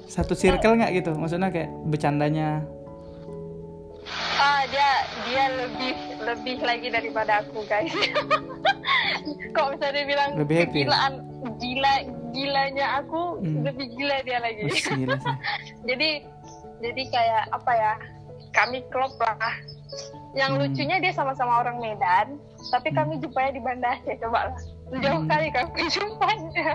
satu 0.07 0.31
circle 0.31 0.79
nggak 0.79 0.95
gitu? 0.95 1.11
Maksudnya 1.11 1.51
kayak 1.51 1.67
bercandanya. 1.83 2.63
Ah 4.39 4.63
dia 4.71 4.89
dia 5.27 5.43
lebih 5.51 5.93
lebih 6.23 6.57
lagi 6.63 6.87
daripada 6.87 7.43
aku 7.43 7.67
guys. 7.67 7.91
Kok 9.55 9.75
bisa 9.75 9.87
dibilang 9.91 10.39
Lebih 10.39 10.55
happy 10.63 10.79
ya? 10.79 10.85
kegilaan 10.87 11.13
gila 11.59 11.93
gilanya 12.31 12.87
aku 13.01 13.41
Hmm. 13.43 13.67
lebih 13.67 13.91
gila 13.91 14.23
dia 14.23 14.39
lagi. 14.39 14.61
Wih, 14.63 14.79
gila 15.03 15.15
sih. 15.19 15.35
jadi 15.89 16.09
jadi 16.79 17.03
kayak 17.11 17.43
apa 17.51 17.71
ya 17.75 17.93
kami 18.57 18.81
klop 18.89 19.13
lah. 19.21 19.37
Yang 20.33 20.51
Hmm. 20.51 20.61
lucunya 20.65 20.97
dia 20.97 21.13
sama-sama 21.13 21.61
orang 21.61 21.77
Medan, 21.77 22.41
tapi 22.69 22.89
kami 22.89 23.17
jumpanya 23.17 23.53
di 23.53 23.61
Banda 23.61 23.93
Aceh 23.93 24.17
coba 24.17 24.49
lah. 24.49 24.57
Jauh 24.97 25.21
Hmm. 25.21 25.29
kali 25.29 25.47
kami 25.49 25.81
jumpanya. 25.87 26.71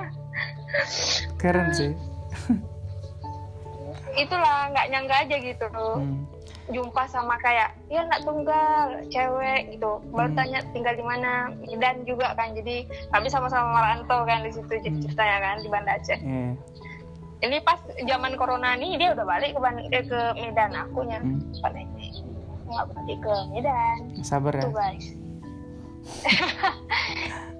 Keren 1.36 1.68
sih. 1.74 1.92
Itulah 4.14 4.68
nggak 4.70 4.86
nyangka 4.88 5.14
aja 5.20 5.36
gitu. 5.36 5.66
Hmm. 5.74 6.22
jumpa 6.70 7.10
sama 7.10 7.34
kayak 7.42 7.74
ya 7.90 8.06
anak 8.06 8.22
tunggal 8.22 8.94
cewek 9.10 9.74
gitu 9.74 9.98
baru 10.08 10.30
Hmm. 10.30 10.38
tanya 10.38 10.62
tinggal 10.70 10.94
di 10.94 11.02
mana 11.02 11.50
Medan 11.58 12.06
juga 12.06 12.38
kan 12.38 12.54
jadi 12.54 12.86
kami 13.10 13.26
sama-sama 13.26 13.76
merantau 13.76 14.22
kan 14.22 14.46
di 14.46 14.54
situ 14.54 14.70
Hmm. 14.70 15.02
ceritanya 15.02 15.38
kan 15.42 15.56
di 15.58 15.68
Banda 15.68 15.98
Aceh 15.98 16.16
Iya. 16.16 16.54
Ini 17.42 17.58
pas 17.60 17.78
zaman 18.00 18.32
corona 18.34 18.74
nih 18.74 18.96
dia 18.96 19.08
udah 19.10 19.24
balik 19.24 19.50
ke 19.52 19.60
Ban- 19.60 19.82
eh, 19.84 20.04
ke 20.04 20.20
Medan 20.36 20.72
akunya 20.72 21.18
Hmm. 21.18 21.42
Pandai. 21.58 21.86
nggak 22.64 22.86
balik 22.88 23.18
ke 23.20 23.34
Medan 23.50 23.98
Sabar 24.22 24.52
ya. 24.54 24.62
tuh 24.62 24.72
guys 24.72 25.06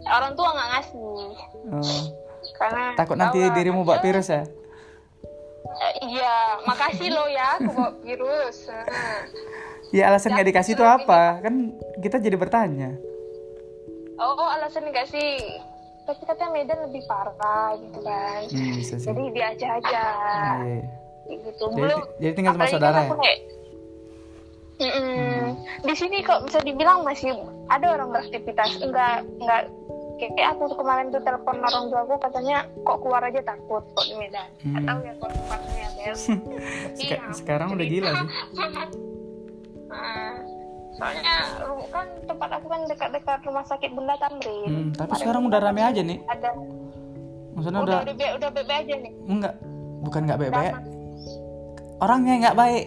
orang 0.09 0.33
tua 0.33 0.49
nggak 0.51 0.69
ngasih 0.71 1.21
Oh. 1.63 2.03
karena 2.55 2.85
Takut 2.95 3.15
nanti 3.15 3.39
dirimu 3.51 3.83
kan, 3.83 3.87
bawa 3.87 3.97
eh, 3.99 4.03
virus 4.03 4.29
ya? 4.29 4.43
eh, 5.73 5.93
iya 6.05 6.35
makasih 6.63 7.09
lo 7.09 7.25
ya 7.27 7.57
aku 7.57 7.71
bawa 7.71 7.91
virus 7.99 8.67
Heeh. 8.67 9.21
Ya 9.93 10.09
alasan 10.09 10.33
nggak 10.33 10.49
dikasih 10.49 10.73
itu 10.73 10.81
apa? 10.81 11.37
Kan 11.39 11.77
kita 12.01 12.17
jadi 12.17 12.33
bertanya. 12.35 12.97
Oh, 14.17 14.33
oh, 14.33 14.49
alasan 14.51 14.89
enggak 14.89 15.05
sih? 15.05 15.37
Tapi 16.03 16.23
katanya 16.27 16.51
Medan 16.51 16.79
lebih 16.91 17.03
parah 17.07 17.79
gitu 17.79 17.99
kan. 18.03 18.41
Hmm, 18.51 18.73
bisa 18.75 18.95
sih. 18.99 19.07
Jadi 19.07 19.23
dia 19.31 19.47
aja 19.55 19.67
aja. 19.79 20.03
Iya, 20.03 20.65
iya. 20.67 20.85
Gitu. 21.31 21.65
Jadi, 21.65 21.79
Belum. 21.79 22.01
jadi 22.19 22.33
tinggal 22.35 22.55
sama 22.59 22.67
saudara 22.67 22.99
kan 22.99 23.07
ya? 23.07 23.19
kayak, 23.23 23.39
Mm-mm. 24.83 25.55
Di 25.87 25.95
sini 25.95 26.27
kok 26.27 26.43
bisa 26.43 26.59
dibilang 26.59 27.07
masih 27.07 27.31
ada 27.71 27.87
orang 27.95 28.11
beraktivitas. 28.11 28.83
Enggak, 28.83 29.23
enggak 29.39 29.71
kayak 30.19 30.55
aku 30.55 30.71
kemarin 30.79 31.11
tuh 31.11 31.23
telepon 31.23 31.59
orang 31.59 31.91
tua 31.91 32.07
aku 32.07 32.15
katanya 32.23 32.63
kok 32.87 32.99
keluar 33.03 33.23
aja 33.27 33.43
takut 33.43 33.83
kok 33.83 34.07
di 34.07 34.15
Medan. 34.19 34.49
Hmm. 34.63 34.87
Tahu 34.87 34.99
ya 35.03 35.13
kok 35.19 35.31
tempatnya. 35.31 35.87
Seka- 36.19 36.51
Iya, 36.99 37.19
sekarang 37.31 37.69
udah 37.79 37.87
gila 37.87 38.11
sih. 38.11 38.29
Nah, 39.91 40.35
soalnya 40.93 41.35
kan 41.89 42.07
tempat 42.23 42.51
aku 42.53 42.67
kan 42.69 42.81
dekat-dekat 42.85 43.41
rumah 43.43 43.65
sakit 43.65 43.91
Bunda 43.91 44.15
Tamrin. 44.15 44.69
Hmm, 44.69 44.89
tapi 44.93 45.13
sekarang 45.17 45.43
udah 45.45 45.59
rame 45.59 45.81
aja 45.81 46.01
nih. 46.01 46.19
ada 46.27 46.49
Maksudnya 47.53 47.81
udah 47.81 47.99
udah 47.99 48.01
udah 48.03 48.15
be- 48.15 48.35
udah 48.37 48.51
bebe 48.51 48.73
aja 48.75 48.95
nih. 48.95 49.13
enggak 49.27 49.55
bukan 50.03 50.21
nggak 50.25 50.39
baik-baik. 50.39 50.75
Orangnya 51.99 52.35
nggak 52.41 52.57
baik. 52.57 52.85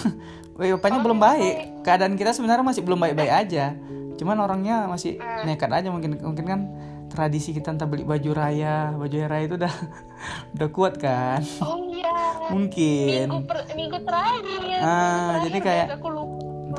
Weh, 0.58 0.72
bapaknya 0.72 1.00
belum 1.00 1.18
baik. 1.18 1.54
Keadaan 1.80 2.14
kita 2.14 2.30
sebenarnya 2.30 2.60
masih 2.62 2.82
belum 2.82 2.98
baik-baik 2.98 3.32
aja. 3.32 3.72
Cuman 4.14 4.36
orangnya 4.36 4.84
masih 4.84 5.16
nekat 5.42 5.70
aja 5.70 5.88
mungkin 5.88 6.18
mungkin 6.18 6.44
kan 6.44 6.60
tradisi 7.08 7.50
kita 7.50 7.72
entah 7.72 7.84
beli 7.84 8.04
baju 8.04 8.30
raya, 8.30 8.92
baju 8.92 9.16
raya 9.22 9.44
itu 9.44 9.56
udah 9.56 9.72
udah 10.54 10.68
kuat 10.68 10.94
kan. 10.96 11.40
Oh 11.58 11.80
iya. 11.86 12.12
Mungkin. 12.50 13.26
Minggu 13.26 13.46
per, 13.46 13.58
minggu 13.72 13.98
terakhir. 14.02 14.60
Ah, 14.76 14.90
minggu 15.30 15.46
jadi 15.46 15.58
terakhir 15.60 15.62
kayak- 15.86 15.88
aku 15.96 16.08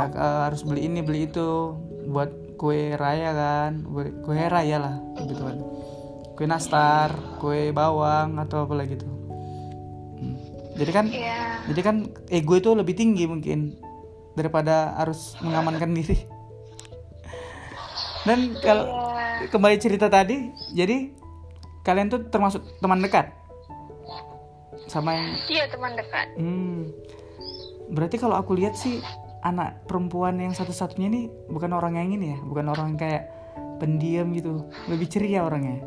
eh, 0.10 0.42
harus 0.50 0.62
beli 0.66 0.90
ini 0.90 1.06
beli 1.06 1.30
itu 1.30 1.78
buat 2.10 2.58
kue 2.58 2.98
raya 2.98 3.30
kan. 3.36 3.86
Kue, 4.26 4.42
raya 4.50 4.78
lah 4.82 4.96
gitu 5.22 5.42
kan 5.46 5.58
kue 6.42 6.50
nastar 6.50 7.14
kue 7.38 7.70
bawang 7.70 8.42
atau 8.42 8.66
apa 8.66 8.74
lagi 8.74 8.98
tuh. 8.98 9.14
Hmm. 10.18 10.36
jadi 10.74 10.90
kan 10.90 11.06
Iya. 11.06 11.38
jadi 11.70 11.82
kan 11.86 11.96
ego 12.34 12.58
itu 12.58 12.74
lebih 12.74 12.98
tinggi 12.98 13.30
mungkin 13.30 13.78
daripada 14.34 14.98
harus 14.98 15.38
mengamankan 15.46 15.94
diri. 15.94 16.18
Dan 18.26 18.58
kalau 18.58 18.90
Iya. 18.90 19.54
kembali 19.54 19.78
cerita 19.78 20.10
tadi 20.10 20.50
jadi 20.74 21.14
kalian 21.86 22.10
tuh 22.10 22.26
termasuk 22.34 22.66
teman 22.82 23.06
dekat? 23.06 23.34
Sama 24.90 25.14
yang 25.14 25.38
iya 25.46 25.70
teman 25.70 25.94
dekat. 25.94 26.28
Hmm. 26.42 26.90
Berarti 27.94 28.18
kalau 28.18 28.34
aku 28.34 28.58
lihat 28.58 28.74
sih 28.74 28.98
anak 29.42 29.86
perempuan 29.90 30.38
yang 30.38 30.54
satu-satunya 30.54 31.08
ini 31.10 31.22
bukan 31.50 31.74
orang 31.74 31.98
yang 31.98 32.10
ini 32.14 32.38
ya 32.38 32.40
bukan 32.46 32.66
orang 32.70 32.96
yang 32.96 33.00
kayak 33.02 33.24
pendiam 33.82 34.30
gitu 34.38 34.70
lebih 34.86 35.10
ceria 35.10 35.42
orangnya. 35.46 35.82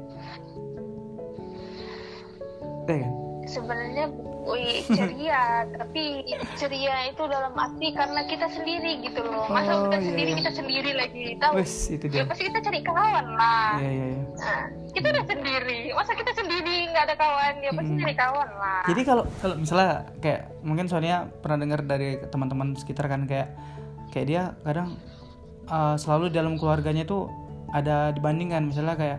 Eh 2.90 3.00
kan? 3.00 3.12
sebenarnya 3.48 4.04
wih, 4.44 4.84
ceria 4.88 5.64
tapi 5.78 6.24
ceria 6.58 7.08
itu 7.08 7.22
dalam 7.24 7.54
arti 7.56 7.88
karena 7.94 8.20
kita 8.26 8.50
sendiri 8.50 9.00
gitu 9.04 9.20
loh. 9.24 9.48
Masa 9.48 9.72
Oh, 9.78 9.80
kita 9.88 9.98
iya, 10.00 10.06
sendiri 10.10 10.30
iya. 10.30 10.38
kita 10.42 10.50
sendiri 10.52 10.90
lagi 10.92 11.24
tahu? 11.38 11.52
Wes 11.60 11.74
itu 11.88 12.04
ya 12.10 12.24
pasti 12.26 12.42
kita 12.50 12.60
cari 12.60 12.80
kawan 12.82 13.26
lah. 13.38 13.72
Iya 13.80 13.90
iya 13.90 14.06
iya. 14.10 14.22
Nah, 14.36 14.64
kita 14.94 15.06
udah 15.10 15.24
sendiri. 15.26 15.80
Masa 15.90 16.12
kita 16.14 16.32
sendiri 16.32 16.88
nggak 16.94 17.04
ada 17.10 17.14
kawan? 17.18 17.54
Ya 17.60 17.70
pasti 17.74 17.92
Hmm. 17.92 18.00
cari 18.00 18.14
kawan 18.14 18.48
lah. 18.54 18.82
Jadi 18.86 19.00
kalau 19.02 19.24
kalau 19.42 19.54
misalnya 19.58 19.90
kayak 20.22 20.40
mungkin 20.62 20.86
Sonia 20.86 21.26
pernah 21.42 21.58
dengar 21.66 21.80
dari 21.82 22.22
teman-teman 22.30 22.78
sekitar 22.78 23.10
kan 23.10 23.26
kayak 23.26 23.52
kayak 24.14 24.26
dia 24.30 24.42
kadang 24.62 24.94
uh, 25.66 25.98
selalu 25.98 26.30
dalam 26.30 26.54
keluarganya 26.54 27.02
tuh 27.02 27.26
ada 27.74 28.14
dibandingkan. 28.14 28.70
Misalnya 28.70 28.94
kayak 28.94 29.18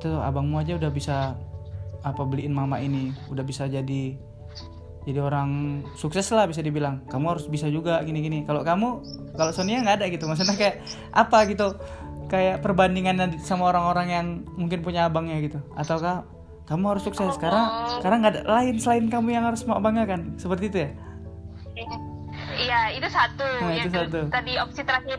tuh 0.00 0.18
abangmu 0.24 0.58
aja 0.62 0.80
udah 0.80 0.90
bisa 0.90 1.36
apa 2.06 2.22
beliin 2.22 2.54
mama 2.54 2.78
ini 2.78 3.10
udah 3.26 3.42
bisa 3.42 3.66
jadi 3.66 4.14
jadi 5.02 5.24
orang 5.24 5.82
sukses 5.96 6.28
lah 6.36 6.44
bisa 6.44 6.60
dibilang. 6.60 7.00
Kamu 7.08 7.32
harus 7.36 7.44
bisa 7.48 7.64
juga 7.72 8.00
gini-gini. 8.04 8.44
Kalau 8.44 8.60
kamu 8.60 8.88
kalau 9.36 9.52
Sonia 9.56 9.80
nggak 9.80 10.04
ada 10.04 10.06
gitu. 10.12 10.28
Maksudnya 10.28 10.56
kayak 10.56 10.84
apa 11.16 11.38
gitu 11.48 11.76
kayak 12.28 12.60
perbandingan 12.60 13.16
sama 13.38 13.68
orang-orang 13.68 14.06
yang 14.06 14.26
mungkin 14.54 14.80
punya 14.80 15.04
abangnya 15.04 15.40
gitu. 15.40 15.58
Ataukah 15.74 16.24
kamu 16.64 16.84
harus 16.86 17.02
sukses? 17.02 17.34
Karena 17.36 17.62
karena 17.98 18.16
nggak 18.18 18.32
ada 18.34 18.42
lain 18.46 18.76
selain 18.76 19.08
kamu 19.08 19.28
yang 19.32 19.44
harus 19.44 19.64
mau 19.64 19.76
banggakan 19.78 20.36
seperti 20.36 20.68
itu 20.68 20.78
ya? 20.78 20.90
Iya 22.58 22.80
itu 22.92 23.08
satu. 23.08 23.46
Nah, 23.62 23.72
yang 23.72 23.86
itu 23.86 23.98
satu. 23.98 24.20
tadi 24.28 24.52
opsi 24.56 24.82
terakhir 24.82 25.18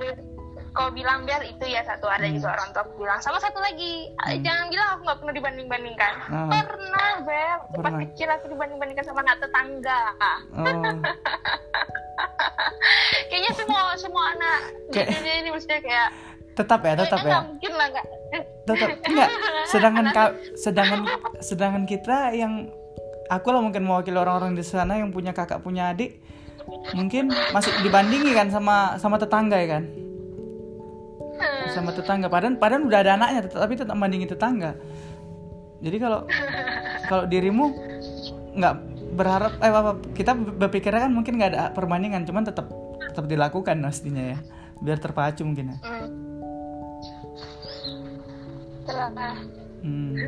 kau 0.70 0.92
bilang 0.92 1.26
Bel 1.26 1.42
itu 1.44 1.66
ya 1.66 1.82
satu. 1.82 2.06
Ada 2.06 2.28
Hmm. 2.28 2.36
juga 2.36 2.48
orang 2.54 2.70
tua 2.70 2.84
bilang 2.94 3.20
sama 3.20 3.40
satu 3.40 3.58
lagi. 3.58 4.06
Eh, 4.30 4.38
jangan 4.40 4.70
bilang 4.70 4.88
aku 4.92 5.02
nggak 5.04 5.18
pernah 5.18 5.34
dibanding 5.34 5.68
bandingkan 5.68 6.14
Ah. 6.30 6.62
pernah 6.62 7.10
Bel. 7.24 7.58
Pas 7.76 7.94
kecil 8.06 8.28
aku 8.30 8.46
dibanding 8.48 8.78
bandingkan 8.78 9.02
sama 9.04 9.20
anak 9.24 9.40
tetangga. 9.40 10.02
Oh. 10.54 10.64
Kayaknya 13.30 13.52
semua 13.56 13.82
semua 13.96 14.24
anak 14.32 14.62
Kayak- 14.92 15.40
ini 15.40 15.50
maksudnya 15.50 15.80
kayak 15.80 16.10
tetap 16.60 16.84
ya 16.84 16.94
tetap 17.00 17.24
kayaknya 17.24 17.32
ya. 17.32 17.48
mungkin 17.48 17.72
lah 17.72 17.88
tetap. 18.68 18.90
Enggak 19.08 19.30
sedangkan 19.72 20.06
ka- 20.12 20.36
sedangkan 20.60 21.00
sedangkan 21.40 21.84
kita 21.88 22.36
yang 22.36 22.68
aku 23.32 23.48
lah 23.56 23.62
mungkin 23.64 23.88
mewakili 23.88 24.18
orang-orang 24.20 24.58
di 24.58 24.66
sana 24.66 25.00
yang 25.00 25.16
punya 25.16 25.32
kakak 25.32 25.64
punya 25.64 25.96
adik 25.96 26.20
mungkin 26.94 27.34
masih 27.50 27.74
dibandingi 27.82 28.30
kan 28.36 28.52
sama 28.52 29.00
sama 29.02 29.18
tetangga 29.18 29.58
ya 29.58 29.80
kan? 29.80 29.84
Sama 31.72 31.94
tetangga. 31.94 32.28
Padahal 32.30 32.58
padahal 32.60 32.86
udah 32.86 33.00
ada 33.00 33.12
anaknya 33.16 33.40
tet- 33.48 33.58
tapi 33.58 33.74
tetap 33.74 33.96
bandingin 33.96 34.30
tetangga. 34.30 34.78
Jadi 35.80 35.98
kalau 35.98 36.28
kalau 37.08 37.24
dirimu 37.26 37.72
nggak 38.54 38.74
berharap 39.16 39.54
eh 39.64 39.72
apa 39.72 39.92
kita 40.14 40.36
berpikirnya 40.36 41.10
kan 41.10 41.12
mungkin 41.14 41.40
nggak 41.42 41.50
ada 41.56 41.62
perbandingan 41.74 42.26
cuman 42.28 42.46
tetap 42.46 42.70
tetap 43.02 43.26
dilakukan 43.26 43.82
pastinya 43.82 44.36
ya. 44.36 44.40
Biar 44.82 45.02
terpacu 45.02 45.42
mungkin 45.42 45.74
ya. 45.74 45.78
Hmm. 45.82 46.29
Telah. 48.90 49.38
Hmm. 49.86 50.18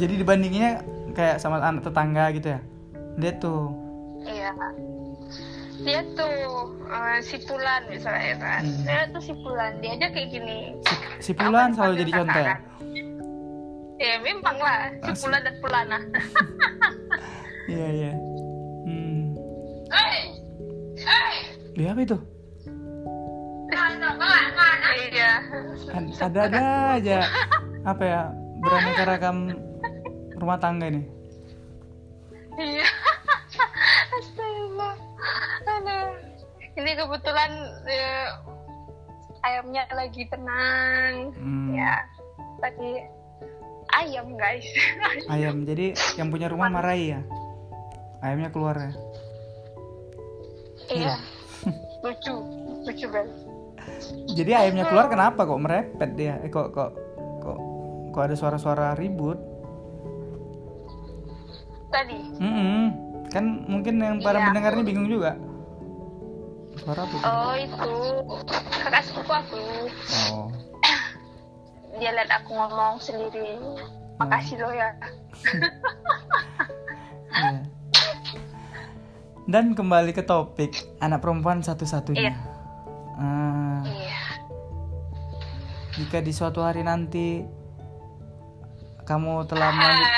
Jadi 0.00 0.14
dibandinginnya 0.20 0.84
kayak 1.16 1.40
sama 1.40 1.64
anak 1.64 1.88
tetangga 1.88 2.28
gitu 2.36 2.52
ya. 2.52 2.60
Dia 3.16 3.32
tuh. 3.40 3.72
Iya. 4.28 4.52
Dia 5.80 6.04
tuh 6.12 6.76
eh, 6.84 7.18
si 7.24 7.40
Pulan 7.48 7.88
misalnya 7.88 8.36
kan. 8.36 8.68
Hmm. 8.68 8.84
Dia 8.84 9.08
tuh 9.08 9.24
si 9.24 9.32
Pulan. 9.40 9.80
Dia 9.80 9.96
aja 9.96 10.12
kayak 10.12 10.28
gini. 10.28 10.76
Si 11.24 11.32
Pulan 11.32 11.72
selalu 11.72 12.04
jadi 12.04 12.12
contoh 12.12 12.42
ya. 12.44 12.60
Ya 13.96 14.20
memang 14.20 14.60
lah. 14.60 14.92
Si 15.00 15.16
Asli. 15.16 15.24
Pulan 15.24 15.40
dan 15.40 15.56
Pulana. 15.64 15.98
Iya 17.66 17.88
iya. 17.90 18.12
Hmm. 18.86 19.34
Hei! 19.90 20.18
Hei! 21.02 21.34
Dia 21.74 21.90
apa 21.90 22.06
itu? 22.06 22.14
Iya. 25.16 25.32
Ad- 25.96 26.16
Ada-ada 26.20 26.62
aja. 27.00 27.18
Apa 27.88 28.02
ya? 28.04 28.22
Beraneka 28.60 29.02
ragam 29.08 29.38
rumah 30.36 30.60
tangga 30.60 30.92
ini. 30.92 31.02
Iya. 32.60 32.88
Astaga. 34.12 34.90
Aduh. 35.64 36.08
Ini 36.76 36.90
kebetulan 36.92 37.52
eh, 37.88 38.28
ayamnya 39.40 39.88
lagi 39.96 40.28
tenang. 40.28 41.32
Hmm. 41.32 41.72
Ya. 41.72 42.04
Tadi 42.60 42.90
ayam 43.96 44.36
guys. 44.36 44.68
Ayam. 45.32 45.64
Jadi 45.64 45.96
yang 46.20 46.28
punya 46.28 46.52
rumah 46.52 46.68
marahi 46.68 47.16
ya. 47.16 47.20
Ayamnya 48.20 48.52
keluar 48.52 48.76
ya. 48.76 48.92
Iya. 50.92 51.16
Lucu. 52.04 52.34
Lucu 52.84 53.06
banget. 53.08 53.45
Jadi 54.36 54.52
ayamnya 54.52 54.84
keluar 54.90 55.08
kenapa 55.08 55.48
kok 55.48 55.60
merepet 55.62 56.10
dia? 56.18 56.36
Eh 56.44 56.50
kok 56.52 56.74
kok 56.74 56.92
kok 57.40 57.58
kok 58.12 58.22
ada 58.22 58.36
suara-suara 58.36 58.92
ribut? 58.98 59.38
Tadi. 61.88 62.20
Mm-mm. 62.42 62.84
Kan 63.32 63.64
mungkin 63.68 64.00
yang 64.00 64.18
para 64.20 64.38
Iya, 64.40 64.46
pendengar 64.52 64.72
ini 64.76 64.84
bingung 64.84 65.08
juga. 65.08 65.38
Suara 66.76 67.08
apa? 67.08 67.16
Oh 67.24 67.54
itu 67.56 67.92
kakak 68.82 69.02
sepupu 69.04 69.32
aku. 69.32 69.62
Oh. 70.32 70.48
Dia 71.98 72.12
lihat 72.12 72.30
aku 72.42 72.52
ngomong 72.52 73.00
sendiri. 73.00 73.56
Makasih 74.20 74.60
lo 74.60 74.70
ya. 74.72 74.90
Iya. 77.36 77.68
Dan 79.44 79.76
kembali 79.76 80.16
ke 80.16 80.24
topik 80.24 80.72
anak 81.04 81.20
perempuan 81.20 81.60
satu-satunya. 81.60 82.32
Iya. 82.32 82.55
Jika 86.06 86.22
di 86.22 86.30
suatu 86.30 86.62
hari 86.62 86.86
nanti 86.86 87.42
kamu 89.02 89.42
telah 89.50 89.74
melanjut, 89.74 90.10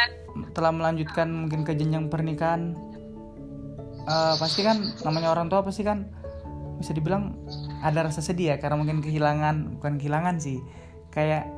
telah 0.53 0.73
melanjutkan 0.77 1.29
mungkin 1.33 1.65
ke 1.65 1.73
jenjang 1.73 2.13
pernikahan, 2.13 2.77
eh, 4.05 4.35
pasti 4.37 4.69
kan 4.69 4.85
namanya 5.09 5.33
orang 5.33 5.49
tua 5.49 5.65
pasti 5.65 5.81
kan 5.89 6.05
bisa 6.77 6.93
dibilang 6.93 7.33
ada 7.81 8.05
rasa 8.05 8.21
sedih 8.21 8.53
ya 8.53 8.57
karena 8.61 8.77
mungkin 8.77 9.01
kehilangan 9.01 9.81
bukan 9.81 9.97
kehilangan 9.97 10.37
sih 10.39 10.61
kayak 11.09 11.49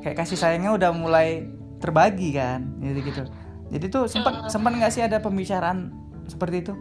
kayak 0.00 0.16
kasih 0.16 0.40
sayangnya 0.40 0.72
udah 0.72 0.90
mulai 0.96 1.44
terbagi 1.76 2.40
kan 2.40 2.64
gitu 2.80 3.04
gitu. 3.04 3.22
Jadi 3.68 3.86
tuh 3.92 4.08
sempat 4.08 4.48
sempat 4.48 4.72
nggak 4.80 4.92
sih 4.96 5.04
ada 5.04 5.20
pembicaraan 5.20 5.92
seperti 6.24 6.64
itu? 6.64 6.72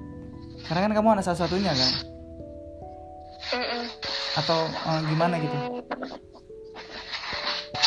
Karena 0.72 0.88
kan 0.88 0.92
kamu 0.96 1.08
anak 1.20 1.28
salah 1.28 1.44
satunya 1.44 1.76
kan? 1.76 1.92
Atau 4.40 4.72
eh, 4.72 5.02
gimana 5.12 5.36
gitu 5.44 5.84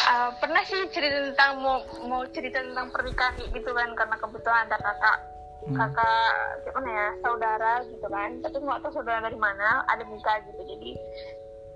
Ah, 0.07 0.31
pernah 0.39 0.63
sih 0.63 0.87
cerita 0.95 1.35
tentang 1.35 1.59
mau 1.59 1.83
mau 2.07 2.23
cerita 2.31 2.63
tentang 2.63 2.95
pernikahan 2.95 3.43
gitu 3.51 3.71
kan 3.75 3.91
karena 3.99 4.17
kebetulan 4.23 4.71
ada 4.71 4.79
kakak 4.79 5.19
Hmm. 5.67 5.75
kakak 5.75 6.63
gimana 6.63 6.89
ya 6.95 7.09
saudara 7.27 7.73
gitu 7.91 8.07
kan. 8.07 8.31
Tapi 8.39 8.57
nggak 8.63 8.87
tahu 8.87 9.03
saudara 9.03 9.27
dari 9.27 9.35
mana 9.35 9.83
ada 9.91 10.07
nikah 10.07 10.39
gitu. 10.47 10.63
Jadi 10.63 10.91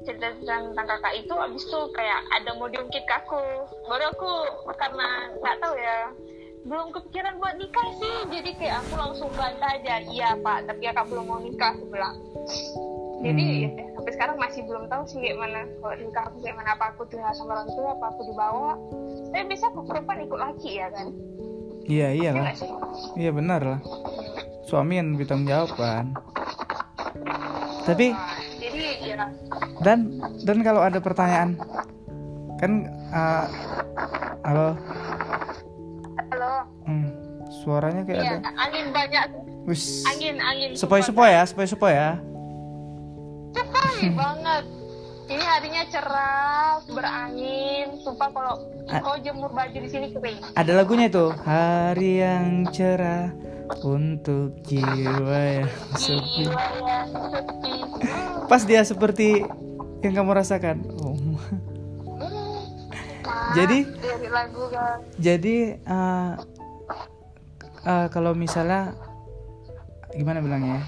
cerita 0.07 0.31
tentang 0.47 0.87
kakak 0.87 1.15
itu 1.19 1.35
abis 1.35 1.67
itu 1.67 1.81
kayak 1.99 2.21
ada 2.39 2.55
mau 2.55 2.71
diungkit 2.71 3.03
ke 3.03 3.15
aku. 3.19 3.67
Baru 3.91 4.05
aku 4.15 4.33
karena 4.79 5.35
nggak 5.43 5.59
tahu 5.59 5.75
ya 5.75 5.99
belum 6.61 6.93
kepikiran 6.95 7.43
buat 7.43 7.59
nikah 7.59 7.89
sih. 7.99 8.17
Jadi 8.31 8.51
kayak 8.63 8.79
aku 8.87 8.95
langsung 8.95 9.31
bantah 9.35 9.75
aja 9.75 10.07
iya 10.07 10.39
pak 10.39 10.71
tapi 10.71 10.87
kakak 10.87 11.11
belum 11.11 11.27
mau 11.27 11.43
nikah 11.43 11.75
aku 11.75 11.91
bilang 11.91 12.15
jadi 13.21 13.45
Hmm. 13.45 13.61
ya, 13.61 13.85
sampai 13.93 14.13
sekarang 14.13 14.37
masih 14.37 14.61
belum 14.65 14.85
tahu 14.87 15.03
sih 15.05 15.19
kayak 15.19 15.37
mana 15.37 15.61
kalau 15.77 15.95
nikah 15.95 16.25
aku 16.25 16.37
kayak 16.41 16.57
mana 16.57 16.71
apa 16.73 16.85
aku 16.91 17.03
tinggal 17.07 17.29
sama 17.31 17.53
orang 17.55 17.69
tua 17.69 17.91
apa 17.93 18.07
aku 18.09 18.21
dibawa. 18.25 18.71
Tapi 19.29 19.45
bisa 19.47 19.65
aku 19.69 19.81
perempuan 19.85 20.19
ikut 20.21 20.39
laki 20.41 20.71
ya 20.75 20.89
kan? 20.89 21.07
Iya 21.83 22.09
iya 22.11 22.31
Iya 22.31 22.33
lah. 22.35 22.55
iya 23.15 23.31
benar 23.31 23.61
lah. 23.61 23.81
Suami 24.63 24.97
yang 24.97 25.15
bertanggung 25.15 25.47
jawab 25.47 25.71
kan? 25.75 26.17
Tapi 27.83 28.07
Wah, 28.11 28.37
jadi 28.57 28.83
ya. 29.03 29.25
Dan 29.81 29.99
dan 30.41 30.57
kalau 30.61 30.81
ada 30.81 30.97
pertanyaan 30.97 31.61
kan 32.57 32.73
eh, 32.89 33.45
halo? 34.43 34.77
Halo? 36.31 36.53
Hmm, 36.85 37.09
suaranya 37.55 38.01
kayak 38.03 38.17
iya 38.19 38.37
ada. 38.39 38.49
angin 38.61 38.87
banyak. 38.91 39.25
Wis. 39.67 40.05
Angin 40.07 40.37
angin. 40.39 40.71
Sepoi 40.73 41.01
sepoi 41.01 41.31
ya 41.31 41.43
sepoi 41.45 41.67
sepoi 41.67 41.93
ya 41.93 42.17
banget. 44.09 44.65
Ini 45.31 45.45
harinya 45.47 45.83
cerah 45.87 46.83
berangin 46.91 48.03
sumpah 48.03 48.35
kalau 48.35 48.55
kau 48.91 49.15
jemur 49.23 49.55
baju 49.55 49.79
di 49.79 49.87
sini 49.87 50.11
kering. 50.11 50.43
Ada 50.59 50.75
lagunya 50.75 51.07
itu 51.07 51.31
hari 51.47 52.19
yang 52.19 52.67
cerah 52.75 53.31
untuk 53.87 54.59
jiwa 54.67 55.63
yang 55.63 55.71
sepi. 55.95 56.51
Pas 58.51 58.67
dia 58.67 58.83
seperti 58.83 59.47
yang 60.03 60.19
kamu 60.19 60.35
rasakan. 60.35 60.83
Oh. 60.99 61.15
Jadi- 63.59 63.87
lagu 64.31 64.63
kan 64.71 65.03
jadi 65.19 65.83
uh, 65.85 66.39
uh, 67.83 68.07
kalau 68.15 68.33
misalnya 68.33 68.95
gimana 70.15 70.39
bilangnya 70.39 70.79
ya? 70.79 70.83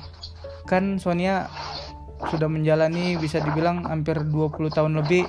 kan 0.67 0.99
Sonia 1.03 1.51
sudah 2.31 2.47
menjalani 2.47 3.19
bisa 3.19 3.43
dibilang 3.43 3.89
hampir 3.89 4.23
20 4.23 4.71
tahun 4.71 4.93
lebih 5.03 5.27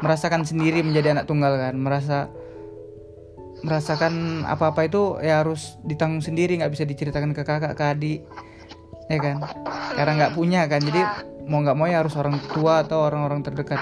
merasakan 0.00 0.42
sendiri 0.48 0.80
menjadi 0.80 1.18
anak 1.18 1.28
tunggal 1.28 1.54
kan. 1.58 1.74
Merasa 1.76 2.18
merasakan 3.62 4.42
apa-apa 4.42 4.90
itu 4.90 5.22
ya 5.22 5.44
harus 5.44 5.78
ditanggung 5.86 6.24
sendiri 6.24 6.58
nggak 6.58 6.72
bisa 6.74 6.82
diceritakan 6.82 7.30
ke 7.30 7.42
kakak 7.46 7.74
ke 7.78 7.84
adik 7.84 8.20
ya 9.06 9.18
kan? 9.20 9.36
Karena 9.94 10.12
nggak 10.18 10.34
punya 10.34 10.66
kan 10.66 10.80
jadi 10.82 11.02
mau 11.46 11.62
nggak 11.62 11.76
mau 11.78 11.86
ya 11.86 12.02
harus 12.02 12.14
orang 12.18 12.38
tua 12.50 12.82
atau 12.82 13.06
orang-orang 13.06 13.44
terdekat. 13.44 13.80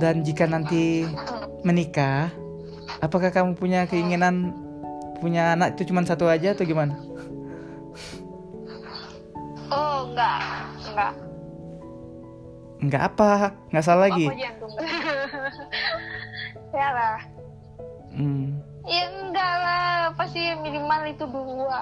Dan 0.00 0.26
jika 0.26 0.48
nanti 0.48 1.06
menikah 1.62 2.30
apakah 2.98 3.30
kamu 3.30 3.54
punya 3.54 3.86
keinginan 3.86 4.54
punya 5.20 5.54
anak 5.54 5.78
itu 5.78 5.92
cuma 5.92 6.04
satu 6.04 6.26
aja 6.26 6.56
atau 6.56 6.64
gimana? 6.66 6.96
Oh 9.72 10.08
enggak 10.12 10.73
enggak 10.94 11.14
nggak 12.84 13.02
apa 13.14 13.30
nggak 13.72 13.84
salah 13.84 14.02
lagi 14.06 14.26
Aku 14.28 14.36
jantung 14.36 14.72
ya 16.78 16.88
lah 16.90 17.18
hmm. 18.12 18.46
ya 18.84 19.02
enggak 19.08 19.54
lah 19.58 19.88
pasti 20.14 20.40
minimal 20.60 21.00
itu 21.08 21.24
dua 21.24 21.80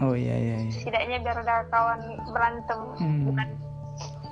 oh 0.00 0.14
iya 0.14 0.36
iya 0.38 0.56
iya 0.64 0.72
setidaknya 0.72 1.16
biar 1.20 1.38
ada 1.42 1.66
kawan 1.68 2.00
berantem 2.30 2.80
Hmm. 2.96 3.22
bukan 3.28 3.48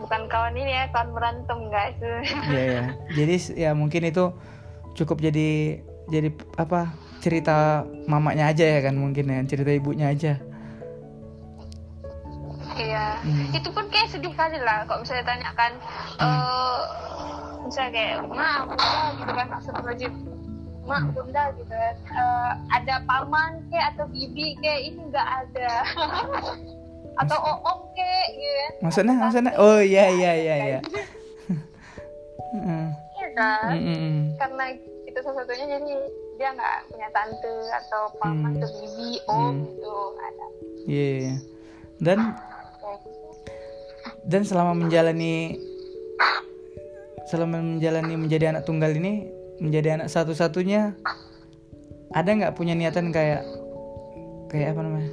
bukan 0.00 0.20
kawan 0.28 0.54
ini 0.54 0.72
ya 0.72 0.84
kawan 0.92 1.10
berantem 1.12 1.58
guys 1.72 1.96
Iya 2.52 2.64
ya. 2.64 2.82
Jadi 3.16 3.34
ya 3.56 3.70
mungkin 3.72 4.04
itu 4.04 4.24
cukup 4.94 5.18
jadi 5.18 5.80
jadi 6.12 6.28
apa 6.60 6.92
cerita 7.24 7.88
mamanya 8.04 8.52
aja 8.52 8.68
ya 8.68 8.80
kan 8.84 8.94
mungkin 8.94 9.32
ya 9.32 9.40
cerita 9.48 9.72
ibunya 9.72 10.12
aja. 10.12 10.36
Iya 12.76 13.06
Hmm. 13.20 13.48
itu 13.50 13.68
pun 13.68 13.84
kayak 13.88 14.08
sedih 14.08 14.32
kali 14.32 14.58
lah 14.58 14.84
kalau 14.84 15.00
misalnya 15.00 15.24
tanyakan 15.24 15.72
eh 16.16 16.78
misalnya 17.62 17.90
kayak 17.90 18.14
mak 18.26 18.60
bunda 18.66 18.84
gitu 19.14 19.32
kan 19.32 19.46
astagfirullahaladzim 19.52 20.12
mak 20.84 21.04
bunda 21.10 21.42
gitu 21.54 21.72
kan 21.72 21.94
Eh, 22.14 22.50
ada 22.70 22.94
paman 23.02 23.50
kayak 23.66 23.86
atau 23.92 24.04
bibi 24.06 24.54
kayak 24.58 24.80
ini 24.84 25.00
nggak 25.06 25.28
ada 25.40 25.70
atau 27.22 27.38
oom 27.38 27.78
kayak 27.92 28.26
gitu 28.32 28.52
kan 28.52 28.72
Maksudnya 28.82 29.14
maksudnya 29.16 29.52
oh 29.56 29.78
iya 29.78 30.04
iya 30.10 30.32
iya 30.34 30.54
iya. 30.68 30.80
Hmm. 32.54 32.86
iya 33.18 33.28
kan 33.34 33.66
Hmm, 33.68 33.82
hmm, 33.82 33.98
hmm. 33.98 34.22
karena 34.38 34.64
itu 35.04 35.18
salah 35.18 35.42
satunya 35.42 35.66
jadi 35.68 35.94
dia 36.34 36.48
nggak 36.50 36.76
punya 36.86 37.08
tante 37.10 37.54
atau 37.72 38.02
paman 38.18 38.50
Hmm. 38.50 38.56
atau 38.56 38.68
bibi 38.76 39.10
om 39.26 39.38
Hmm. 39.40 39.58
gitu 39.64 39.94
ada 40.16 40.46
Iya, 40.84 41.02
iya, 41.02 41.16
iya. 41.18 41.34
Dan 41.96 42.18
gitu. 42.20 42.53
Dan 44.24 44.42
selama 44.44 44.72
menjalani 44.72 45.60
selama 47.28 47.60
menjalani 47.60 48.14
menjadi 48.16 48.52
anak 48.52 48.64
tunggal 48.68 48.92
ini 48.92 49.28
menjadi 49.60 50.00
anak 50.00 50.08
satu-satunya 50.12 50.96
ada 52.14 52.30
nggak 52.30 52.54
punya 52.54 52.78
niatan 52.78 53.10
kayak 53.10 53.42
kayak 54.54 54.76
apa 54.76 54.80
namanya? 54.86 55.10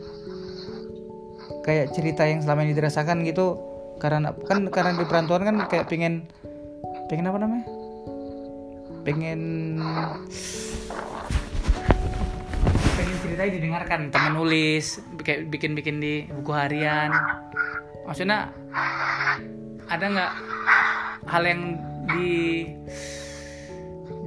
Kayak 1.65 1.86
cerita 1.93 2.26
yang 2.30 2.45
selama 2.45 2.62
ini 2.65 2.74
dirasakan 2.78 3.26
gitu 3.26 3.58
karena 3.97 4.34
kan 4.45 4.69
karena 4.69 4.97
di 4.97 5.06
perantauan 5.06 5.45
kan 5.45 5.58
kayak 5.65 5.89
pengen 5.89 6.30
pengen 7.10 7.30
apa 7.30 7.38
namanya? 7.41 7.65
Pengen 9.02 9.41
pengen 12.97 13.15
ceritanya 13.26 13.52
didengarkan 13.58 14.00
teman 14.13 14.34
nulis 14.38 15.02
kayak 15.26 15.50
bikin 15.50 15.74
bikin 15.74 15.97
di 15.97 16.30
buku 16.30 16.54
harian 16.54 17.10
maksudnya 18.12 18.52
ada 19.88 20.06
nggak 20.12 20.34
hal 21.32 21.43
yang 21.47 21.80
di 22.12 22.28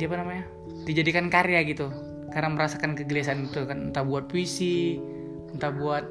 di 0.00 0.02
apa 0.08 0.24
namanya 0.24 0.48
dijadikan 0.88 1.28
karya 1.28 1.60
gitu? 1.68 1.92
Karena 2.32 2.56
merasakan 2.56 2.96
kegelisahan 2.96 3.44
itu 3.44 3.68
kan 3.68 3.92
entah 3.92 4.00
buat 4.00 4.24
puisi 4.24 4.96
entah 5.52 5.68
buat 5.68 6.08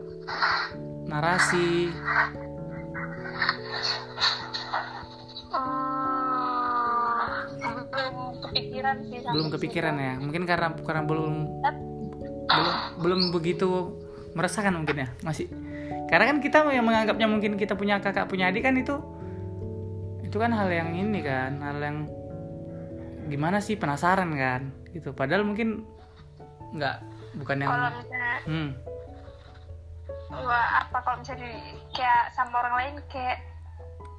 narasi. 1.10 1.90
Belum 7.90 8.38
kepikiran 8.38 8.96
sih 9.02 9.18
belum 9.26 9.48
kepikiran 9.50 9.96
ya? 9.98 10.14
Mungkin 10.22 10.46
karena 10.46 10.78
karena 10.78 11.02
belum 11.10 11.34
belum 12.54 12.76
belum 13.02 13.22
begitu 13.34 13.98
merasakan 14.38 14.78
mungkin 14.78 15.10
ya? 15.10 15.10
Masih 15.26 15.50
karena 16.14 16.30
kan 16.30 16.38
kita 16.46 16.58
yang 16.70 16.86
menganggapnya 16.86 17.26
mungkin 17.26 17.58
kita 17.58 17.74
punya 17.74 17.98
kakak 17.98 18.30
punya 18.30 18.54
adik 18.54 18.62
kan 18.62 18.78
itu 18.78 19.02
itu 20.22 20.38
kan 20.38 20.54
hal 20.54 20.70
yang 20.70 20.94
ini 20.94 21.26
kan 21.26 21.58
hal 21.58 21.82
yang 21.82 22.06
gimana 23.34 23.58
sih 23.58 23.74
penasaran 23.82 24.30
kan 24.38 24.70
gitu. 24.94 25.10
Padahal 25.18 25.42
mungkin 25.42 25.90
nggak 26.78 26.98
bukan 27.42 27.66
yang 27.66 27.70
kalau 27.74 27.90
misalnya 27.98 28.30
hmm, 28.46 28.70
wah, 30.38 30.86
apa 30.86 30.98
kalau 31.02 31.18
misalnya 31.18 31.50
di- 31.50 31.82
kayak 31.98 32.30
sama 32.38 32.62
orang 32.62 32.76
lain 32.78 32.94
kayak 33.10 33.38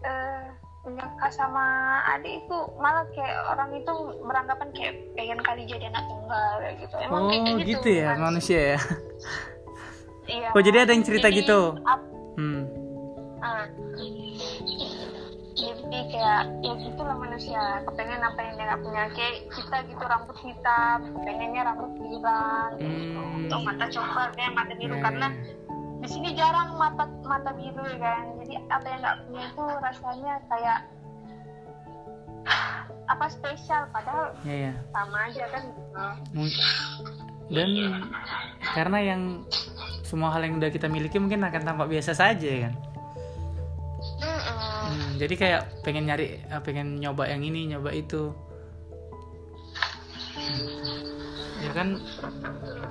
eh 0.02 0.42
punya 0.83 1.07
kakak 1.14 1.30
sama 1.30 1.64
adik 2.11 2.42
itu 2.42 2.59
malah 2.76 3.07
kayak 3.14 3.38
orang 3.54 3.70
itu 3.78 3.94
beranggapan 4.18 4.68
kayak 4.74 4.94
pengen 5.14 5.40
kali 5.46 5.62
jadi 5.62 5.94
anak 5.94 6.04
tunggal 6.11 6.52
kayak 6.59 6.74
gitu. 6.83 6.94
Emang 6.98 7.22
oh 7.22 7.30
kayak 7.30 7.62
gitu 7.62 7.88
ya 7.94 8.09
kan? 8.11 8.18
manusia 8.18 8.61
ya 8.74 8.80
iya 10.26 10.48
oh 10.50 10.60
jadi 10.60 10.78
ada 10.84 10.92
yang 10.92 11.04
cerita 11.04 11.28
Jadi, 11.28 11.38
gitu 11.42 11.60
ap- 11.84 12.08
hmm 12.34 12.62
ah. 13.40 13.66
jadi 15.54 15.98
kayak 16.10 16.42
ya 16.60 16.72
gitulah 16.74 17.16
manusia 17.16 17.62
kepengen 17.87 18.20
apa 18.20 18.40
yang 18.40 18.54
dia 18.56 18.64
nggak 18.66 18.82
punya 18.82 19.02
kayak 19.14 19.37
kita 19.52 19.76
gitu 19.87 20.02
rambut 20.02 20.37
hitam 20.42 20.98
pengennya 21.22 21.62
rambut 21.62 21.90
pirang 21.94 22.70
gitu. 22.80 23.20
Hmm. 23.20 23.44
atau 23.46 23.58
mata 23.62 23.84
coklat 23.87 24.30
kayak 24.34 24.52
mata 24.52 24.72
biru 24.74 24.94
Ya, 24.94 25.02
karena 25.02 25.26
ya. 25.30 25.38
di 26.00 26.08
sini 26.10 26.28
jarang 26.34 26.74
mata 26.74 27.04
mata 27.22 27.50
biru 27.54 27.84
ya 27.87 27.98
kan 27.98 28.22
jadi 28.42 28.54
apa 28.66 28.87
yang 28.87 29.00
nggak 29.00 29.16
punya 29.22 29.42
itu 29.46 29.64
rasanya 29.78 30.34
kayak 30.48 30.78
apa 33.04 33.24
spesial 33.28 33.82
padahal 33.88 34.32
ya 34.42 34.68
ya 34.68 34.72
sama 34.90 35.28
aja 35.28 35.44
kan 35.48 35.64
Mung- 36.32 36.56
dan 37.52 37.68
karena 38.72 38.98
yang 39.04 39.22
semua 40.04 40.33
hal 40.33 40.46
yang 40.46 40.62
udah 40.62 40.70
kita 40.70 40.87
miliki 40.87 41.18
mungkin 41.18 41.44
akan 41.44 41.62
tampak 41.64 41.88
biasa 41.90 42.14
saja 42.14 42.68
kan. 42.68 42.74
Hmm, 44.85 45.11
jadi 45.16 45.35
kayak 45.35 45.62
pengen 45.83 46.07
nyari 46.07 46.38
eh, 46.44 46.61
pengen 46.62 47.00
nyoba 47.00 47.28
yang 47.28 47.42
ini 47.42 47.72
nyoba 47.72 47.90
itu. 47.92 48.30
Ya 51.64 51.70
kan 51.72 51.96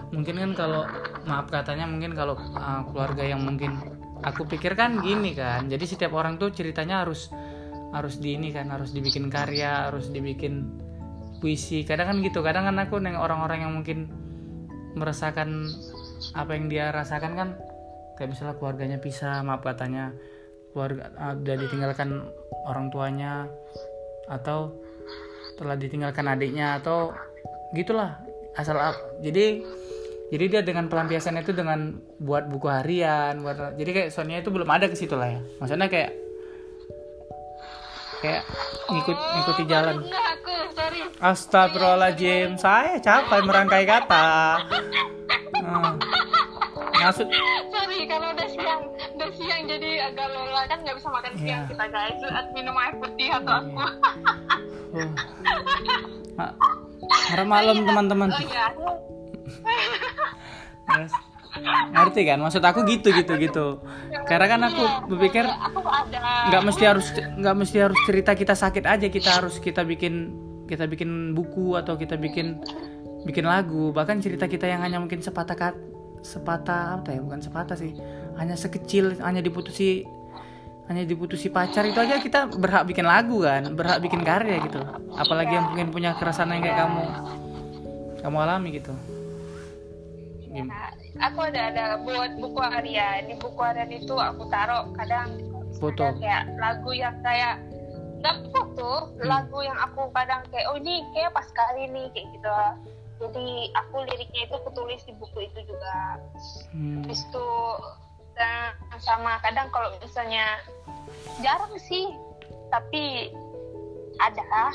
mungkin 0.10 0.36
kan 0.42 0.52
kalau 0.58 0.84
maaf 1.30 1.48
katanya 1.54 1.86
mungkin 1.86 2.18
kalau 2.18 2.34
uh, 2.36 2.82
keluarga 2.90 3.24
yang 3.24 3.46
mungkin 3.46 3.78
aku 4.26 4.50
pikir 4.50 4.74
kan 4.74 5.00
gini 5.00 5.38
kan? 5.38 5.70
Jadi 5.70 5.86
setiap 5.86 6.18
orang 6.18 6.42
tuh 6.42 6.50
ceritanya 6.50 7.06
harus 7.06 7.30
harus 7.94 8.18
di 8.18 8.34
ini 8.36 8.50
kan? 8.50 8.74
Harus 8.74 8.90
dibikin 8.90 9.30
karya 9.30 9.94
harus 9.94 10.10
dibikin 10.10 10.82
puisi. 11.38 11.86
Kadang 11.86 12.10
kan 12.10 12.18
gitu 12.26 12.42
kadang 12.42 12.66
kan 12.66 12.76
aku 12.82 12.98
neng 12.98 13.16
orang-orang 13.16 13.70
yang 13.70 13.74
mungkin 13.78 14.10
merasakan 14.94 15.70
apa 16.34 16.52
yang 16.56 16.66
dia 16.72 16.94
rasakan 16.94 17.34
kan 17.36 17.50
kayak 18.18 18.34
misalnya 18.34 18.56
keluarganya 18.58 18.98
pisah 19.02 19.42
maaf 19.42 19.66
katanya 19.66 20.14
keluarga 20.72 21.10
uh, 21.18 21.34
udah 21.38 21.56
ditinggalkan 21.58 22.10
orang 22.66 22.88
tuanya 22.90 23.50
atau 24.30 24.74
telah 25.60 25.78
ditinggalkan 25.78 26.26
adiknya 26.26 26.82
atau 26.82 27.14
gitulah 27.78 28.22
asal 28.58 28.78
jadi 29.22 29.62
jadi 30.34 30.46
dia 30.50 30.62
dengan 30.66 30.90
pelampiasan 30.90 31.38
itu 31.38 31.54
dengan 31.54 32.02
buat 32.18 32.50
buku 32.50 32.66
harian 32.66 33.46
buat 33.46 33.78
jadi 33.78 33.92
kayak 33.94 34.10
Sonia 34.10 34.42
itu 34.42 34.50
belum 34.50 34.66
ada 34.66 34.90
ke 34.90 34.98
situ 34.98 35.14
lah 35.14 35.30
ya. 35.30 35.42
Maksudnya 35.62 35.94
kayak 35.94 36.23
kayak 38.24 38.44
ngikut 38.88 39.18
ngikuti 39.20 39.64
jalan. 39.68 39.96
Sorry. 40.74 41.02
Astagfirullahaladzim. 41.20 42.56
Saya 42.56 42.98
capek 43.04 43.44
merangkai 43.44 43.84
kata. 43.84 44.58
Hmm. 45.64 45.96
maksud 47.04 47.28
sorry 47.68 48.08
kalau 48.08 48.32
udah 48.32 48.48
siang 48.48 48.82
udah 49.20 49.30
siang 49.36 49.62
jadi 49.68 50.08
agak 50.08 50.28
lelah. 50.32 50.64
Kan 50.72 50.80
nggak 50.88 50.96
bisa 50.98 51.10
makan 51.12 51.34
siang. 51.36 51.62
Iya. 51.68 51.72
kita 51.76 51.86
guys 51.92 52.22
minum 52.56 52.76
air 52.80 52.96
putih 52.96 53.30
atau 53.30 53.54
aku. 53.60 53.76
Oh. 54.94 55.10
Ma- 56.40 56.56
harap 57.34 57.48
malam 57.50 57.78
teman-teman. 57.84 58.30
Oh 58.32 58.44
iya. 58.46 58.66
Terus, 60.84 61.14
ngerti 61.94 62.22
kan? 62.26 62.38
Maksud 62.42 62.64
aku 62.64 62.86
gitu 62.90 63.14
gitu 63.14 63.34
gitu. 63.38 63.66
Karena 64.26 64.46
kan 64.50 64.62
aku 64.66 64.84
berpikir 65.14 65.46
aku 65.46 65.80
ada. 65.86 66.50
nggak 66.50 66.64
mesti 66.66 66.84
harus 66.84 67.08
nggak 67.14 67.56
mesti 67.56 67.78
harus 67.78 68.00
cerita 68.10 68.32
kita 68.34 68.54
sakit 68.58 68.84
aja. 68.86 69.08
Kita 69.10 69.30
harus 69.42 69.62
kita 69.62 69.86
bikin 69.86 70.34
kita 70.66 70.90
bikin 70.90 71.38
buku 71.38 71.78
atau 71.78 71.94
kita 71.94 72.18
bikin 72.18 72.58
bikin 73.30 73.46
lagu. 73.46 73.94
Bahkan 73.94 74.24
cerita 74.24 74.50
kita 74.50 74.66
yang 74.66 74.82
hanya 74.82 74.98
mungkin 74.98 75.22
sepatah 75.22 75.56
kat 75.56 75.76
sepatah 76.26 77.02
apa 77.02 77.14
ya? 77.14 77.20
Bukan 77.22 77.40
sepatah 77.44 77.78
sih. 77.78 77.94
Hanya 78.40 78.58
sekecil 78.58 79.22
hanya 79.22 79.44
diputusi 79.44 80.02
hanya 80.84 81.08
diputusi 81.08 81.48
pacar 81.48 81.88
itu 81.88 81.96
aja 81.96 82.20
kita 82.20 82.52
berhak 82.60 82.84
bikin 82.90 83.06
lagu 83.08 83.46
kan? 83.46 83.72
Berhak 83.78 84.02
bikin 84.02 84.26
karya 84.26 84.58
gitu. 84.66 84.82
Apalagi 85.16 85.54
yang 85.54 85.72
mungkin 85.72 85.94
punya 85.94 86.12
keresahan 86.18 86.50
yang 86.58 86.64
kayak 86.66 86.78
kamu. 86.82 87.04
Kamu 88.24 88.38
alami 88.40 88.80
gitu 88.80 88.96
Nah, 90.62 90.94
aku 91.18 91.50
ada 91.50 91.74
ada 91.74 91.86
buat 92.06 92.38
buku 92.38 92.62
harian. 92.62 93.26
Di 93.26 93.36
buku 93.42 93.58
harian 93.58 93.90
itu 93.90 94.14
aku 94.14 94.46
taruh 94.54 94.86
kadang 94.94 95.34
Foto. 95.82 96.14
kayak 96.22 96.46
lagu 96.62 96.94
yang 96.94 97.18
kayak 97.26 97.58
nggak 98.24 98.40
foto 98.56 99.12
lagu 99.20 99.60
yang 99.68 99.76
aku 99.84 100.08
kadang 100.16 100.40
kayak 100.48 100.64
oh 100.72 100.80
ini 100.80 101.04
kayak 101.12 101.34
pas 101.36 101.44
kali 101.50 101.90
nih 101.90 102.06
kayak 102.14 102.28
gitu. 102.38 102.52
Jadi 103.20 103.48
aku 103.74 103.96
liriknya 104.06 104.42
itu 104.48 104.56
kutulis 104.64 105.02
di 105.10 105.14
buku 105.18 105.50
itu 105.50 105.60
juga. 105.66 106.22
Hmm. 106.72 107.04
habis 107.04 107.20
itu 107.26 107.50
dan 108.34 108.74
sama 109.02 109.38
kadang 109.42 109.70
kalau 109.74 109.92
misalnya 110.00 110.62
jarang 111.42 111.74
sih 111.82 112.14
tapi 112.70 113.34
ada. 114.22 114.70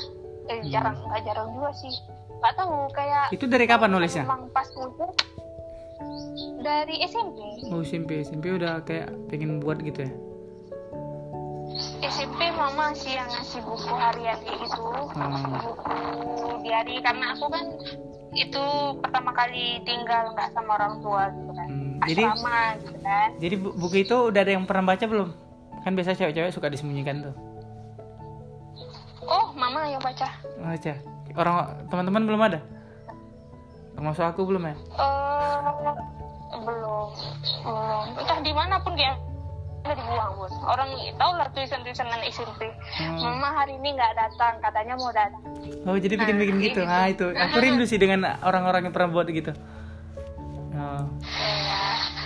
Eh, 0.49 0.65
jarang 0.65 0.97
nggak 0.97 1.21
jarang 1.29 1.49
juga 1.55 1.71
sih. 1.77 1.93
Nggak 2.41 2.53
tahu 2.57 2.89
kayak 2.93 3.33
itu 3.33 3.45
dari 3.45 3.65
kapan 3.69 3.89
nulisnya? 3.93 4.23
memang 4.25 4.49
pas 4.49 4.65
muncul 4.77 5.09
dari 6.59 7.03
SMP 7.03 7.39
oh 7.65 7.81
SMP 7.81 8.21
SMP 8.21 8.51
udah 8.51 8.79
kayak 8.81 9.11
pengen 9.27 9.59
buat 9.59 9.79
gitu 9.79 10.01
ya 10.01 10.11
SMP 12.01 12.49
mama 12.51 12.91
sih 12.91 13.13
yang 13.13 13.29
ngasih 13.29 13.61
buku 13.61 13.91
harian 13.91 14.39
kayak 14.39 14.59
gitu 14.61 14.83
Hmm. 15.09 15.57
buku 15.57 15.97
diari 16.61 16.99
karena 16.99 17.33
aku 17.33 17.45
kan 17.47 17.65
itu 18.31 18.63
pertama 18.99 19.31
kali 19.31 19.81
tinggal 19.81 20.31
nggak 20.31 20.49
sama 20.51 20.75
orang 20.75 20.93
tua 20.99 21.23
gitu 21.31 21.51
kan 21.51 21.67
Hmm, 21.67 21.97
jadi 22.05 22.23
asrama 22.23 22.57
gitu 22.77 22.97
kan 22.99 23.29
Jadi 23.37 23.55
bu- 23.57 23.75
buku 23.75 23.95
itu 23.99 24.15
udah 24.25 24.39
ada 24.39 24.51
yang 24.51 24.63
pernah 24.63 24.85
baca 24.87 25.03
belum? 25.03 25.29
Kan 25.79 25.91
biasa 25.93 26.11
cewek-cewek 26.13 26.51
suka 26.51 26.67
disembunyikan 26.67 27.21
tuh. 27.21 27.35
oh 29.23 29.49
mama 29.53 29.85
yang 29.85 29.99
baca 29.99 30.27
Baca. 30.57 30.93
Orang 31.31 31.55
teman-teman 31.87 32.23
belum 32.25 32.41
ada? 32.43 32.59
Termasuk 33.91 34.25
aku 34.25 34.41
belum 34.43 34.63
ya? 34.63 34.75
Eh, 34.75 35.38
belum 35.59 35.97
belum 36.63 37.07
entah 38.17 38.39
di 38.41 38.53
mana 38.55 38.75
pun 38.81 38.93
dia 38.95 39.13
udah 39.79 39.95
dibuang 39.95 40.31
bun 40.35 40.51
orang 40.67 40.89
tahu 41.15 41.31
lah 41.39 41.47
tulisan-tulisanan 41.55 42.19
SMP 42.27 42.67
Hmm. 42.99 43.15
mama 43.15 43.63
hari 43.63 43.79
ini 43.79 43.95
nggak 43.95 44.11
datang 44.11 44.59
katanya 44.59 44.93
mau 44.99 45.11
datang 45.11 45.39
Oh, 45.87 45.95
jadi 45.95 46.19
bikin-bikin 46.19 46.55
Nah, 46.59 46.65
gitu. 46.67 46.81
gitu. 46.83 46.91
Ah, 46.91 47.07
itu. 47.07 47.27
Aku 47.31 47.55
rindu 47.63 47.87
sih 47.87 47.95
dengan 47.95 48.35
orang-orang 48.43 48.83
yang 48.83 48.93
pernah 48.93 49.09
buat 49.15 49.31
gitu. 49.31 49.55
Oh, 50.75 51.03
ya 51.39 51.83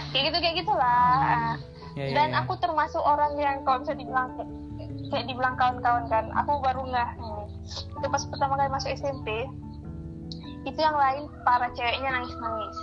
kayak 0.09 0.23
gitu 0.29 0.37
kayak 0.41 0.55
gitulah 0.61 1.13
ya, 1.93 2.05
ya, 2.09 2.13
dan 2.17 2.29
ya. 2.33 2.41
aku 2.41 2.53
termasuk 2.57 3.01
orang 3.01 3.33
yang 3.37 3.61
kalau 3.65 3.81
bisa 3.81 3.93
dibilang 3.93 4.29
kayak, 5.09 5.25
dibilang 5.25 5.53
kawan-kawan 5.57 6.05
kan 6.09 6.25
aku 6.33 6.61
baru 6.61 6.81
nggak 6.85 7.09
hmm, 7.17 7.43
itu 7.97 8.07
pas 8.09 8.23
pertama 8.29 8.53
kali 8.57 8.69
masuk 8.69 8.89
SMP 8.93 9.27
itu 10.63 10.79
yang 10.79 10.93
lain 10.97 11.25
para 11.45 11.69
ceweknya 11.73 12.09
nangis-nangis 12.13 12.77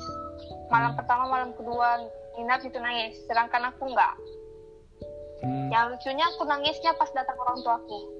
malam 0.71 0.95
pertama 0.95 1.27
malam 1.27 1.51
kedua 1.53 2.07
nginap 2.39 2.63
itu 2.63 2.79
nangis 2.79 3.19
sedangkan 3.27 3.69
aku 3.69 3.91
nggak 3.91 4.15
Hmm. 5.41 5.73
yang 5.73 5.89
lucunya 5.89 6.21
aku 6.37 6.45
nangisnya 6.45 6.93
pas 7.01 7.09
datang 7.17 7.33
orang 7.41 7.65
tuaku 7.65 8.13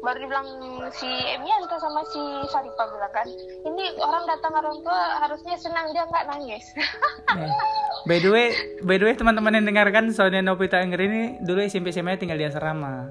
baru 0.00 0.24
dibilang 0.24 0.48
si 0.90 1.04
Emianto 1.04 1.76
sama 1.76 2.00
si 2.08 2.20
Saripa 2.48 2.88
bilang 2.88 3.12
kan 3.12 3.28
ini 3.60 3.92
orang 4.00 4.24
datang 4.24 4.56
orang 4.56 4.80
tua 4.80 5.20
harusnya 5.20 5.52
senang 5.54 5.92
dia 5.92 6.08
nggak 6.08 6.24
nangis 6.26 6.64
Ya. 7.34 7.50
By 8.04 8.20
the 8.20 8.30
way, 8.30 8.46
by 8.80 8.96
the 8.96 9.04
way 9.04 9.12
teman-teman 9.12 9.58
yang 9.58 9.66
dengarkan 9.66 10.12
Sonia 10.12 10.38
Novita 10.38 10.78
Angger 10.78 11.02
ini 11.02 11.40
dulu 11.40 11.60
SMP 11.60 11.90
SMA 11.90 12.14
tinggal 12.14 12.36
di 12.36 12.46
asrama. 12.46 13.08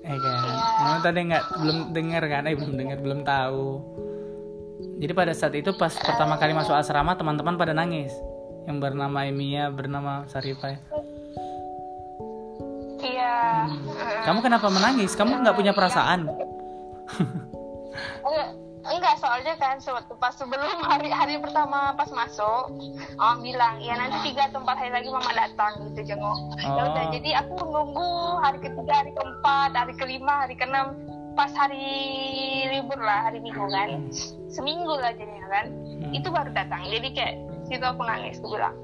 Eh 0.00 0.14
kan. 0.14 0.36
Kamu 0.54 0.98
tadi 1.02 1.20
nggak 1.26 1.44
belum 1.58 1.78
dengar 1.90 2.22
kan? 2.24 2.46
Eh 2.46 2.54
belum 2.54 2.76
dengar, 2.76 2.98
belum 3.00 3.20
tahu. 3.20 3.64
Jadi 4.96 5.12
pada 5.12 5.32
saat 5.32 5.54
itu 5.56 5.72
pas 5.76 5.92
pertama 5.92 6.36
kali 6.36 6.52
masuk 6.52 6.72
asrama 6.72 7.16
teman-teman 7.16 7.56
pada 7.56 7.72
nangis. 7.72 8.12
Yang 8.66 8.78
bernama 8.82 9.18
Emia, 9.24 9.70
bernama 9.70 10.26
Sarifa. 10.26 10.74
ya. 10.74 10.78
iya 13.06 13.36
Kamu 14.26 14.42
kenapa 14.42 14.66
menangis? 14.66 15.14
Kamu 15.14 15.44
nggak 15.44 15.56
punya 15.56 15.72
perasaan? 15.72 16.26
enggak 18.26 18.48
enggak 18.86 19.14
soalnya 19.18 19.54
kan 19.58 19.78
pas 20.18 20.34
sebelum 20.34 20.82
hari 20.82 21.10
hari 21.10 21.34
pertama 21.38 21.94
pas 21.94 22.10
masuk 22.10 22.70
oh 23.18 23.34
bilang 23.42 23.78
ya 23.82 23.94
nanti 23.98 24.30
tiga 24.30 24.46
atau 24.50 24.62
empat 24.62 24.76
hari 24.78 24.90
lagi 24.94 25.08
mama 25.10 25.30
datang 25.34 25.90
gitu 25.90 26.14
jenguk 26.14 26.38
ya 26.62 26.70
udah 26.70 27.04
Oh. 27.06 27.10
jadi 27.14 27.30
aku 27.42 27.54
nunggu 27.66 28.10
hari 28.42 28.58
ketiga 28.62 28.94
hari 29.02 29.10
keempat 29.14 29.70
hari 29.74 29.92
kelima 29.98 30.34
hari 30.46 30.54
keenam 30.54 30.94
pas 31.36 31.52
hari 31.52 31.84
libur 32.72 32.96
lah 32.96 33.28
hari 33.28 33.38
minggu 33.38 33.68
kan 33.68 34.08
seminggu 34.48 34.96
lah 34.96 35.12
jadinya 35.12 35.46
kan 35.52 35.66
Hmm. 35.96 36.12
itu 36.12 36.28
baru 36.28 36.52
datang 36.52 36.84
jadi 36.86 37.08
kayak 37.08 37.34
situ 37.64 37.80
aku 37.80 38.04
nangis 38.04 38.36
aku 38.36 38.52
bilang 38.52 38.76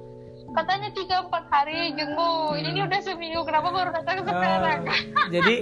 katanya 0.53 0.89
tiga 0.93 1.25
empat 1.25 1.45
hari 1.49 1.93
jenguk 1.93 2.57
ini 2.57 2.81
udah 2.83 3.01
seminggu 3.01 3.41
kenapa 3.45 3.69
baru 3.69 3.91
datang 3.93 4.25
sekarang 4.25 4.81
Oh, 4.89 5.29
jadi 5.35 5.57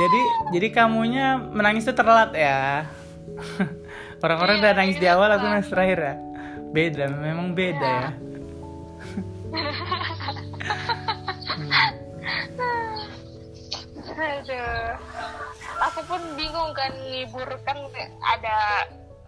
jadi 0.00 0.20
jadi 0.52 0.68
kamunya 0.68 1.36
menangis 1.38 1.84
itu 1.84 1.92
terlambat 1.92 2.32
ya. 2.32 2.84
Orang-orang 4.24 4.58
udah 4.58 4.72
nangis 4.74 4.98
di 4.98 5.06
awal, 5.06 5.30
aku 5.30 5.46
nangis 5.46 5.70
terakhir 5.70 5.98
ya. 6.02 6.14
Beda, 6.74 7.04
memang 7.06 7.54
beda 7.54 7.86
ya. 7.86 8.10
Aduh. 14.18 14.92
Aku 15.78 16.00
pun 16.10 16.20
bingung 16.34 16.74
kan 16.74 16.90
libur 17.06 17.46
kan 17.62 17.78
ada 18.34 18.58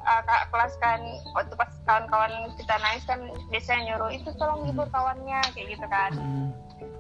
uh, 0.03 0.21
kakak 0.27 0.47
kelas 0.51 0.75
kan 0.83 1.01
waktu 1.37 1.55
pas 1.55 1.71
kawan-kawan 1.87 2.33
kita 2.59 2.75
nangis 2.83 3.05
kan 3.07 3.21
biasanya 3.55 3.95
nyuruh 3.95 4.11
itu 4.11 4.31
tolong 4.35 4.67
libur 4.67 4.87
kawannya 4.91 5.41
kayak 5.55 5.79
gitu 5.79 5.87
kan. 5.87 6.13
Hmm. 6.15 6.51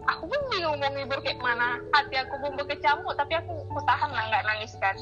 Aku 0.09 0.27
pun 0.27 0.41
bingung 0.49 0.81
mau 0.81 0.91
libur 0.91 1.19
kayak 1.23 1.39
mana. 1.45 1.77
Hati 1.93 2.17
aku 2.19 2.35
pun 2.41 2.53
berkecamuk 2.57 3.15
tapi 3.15 3.37
aku, 3.37 3.53
aku 3.69 3.81
tahan 3.85 4.11
lah 4.11 4.25
nggak 4.33 4.47
nangis 4.49 4.73
kan. 4.81 4.97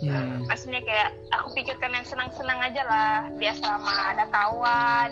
Hmm. 0.00 0.44
Maksudnya 0.48 0.80
kayak 0.82 1.10
aku 1.32 1.48
pikirkan 1.60 1.92
yang 1.92 2.06
senang-senang 2.08 2.58
aja 2.60 2.82
lah. 2.88 3.16
Biasa 3.36 3.62
sama 3.62 3.94
ada 4.14 4.24
kawan 4.32 5.10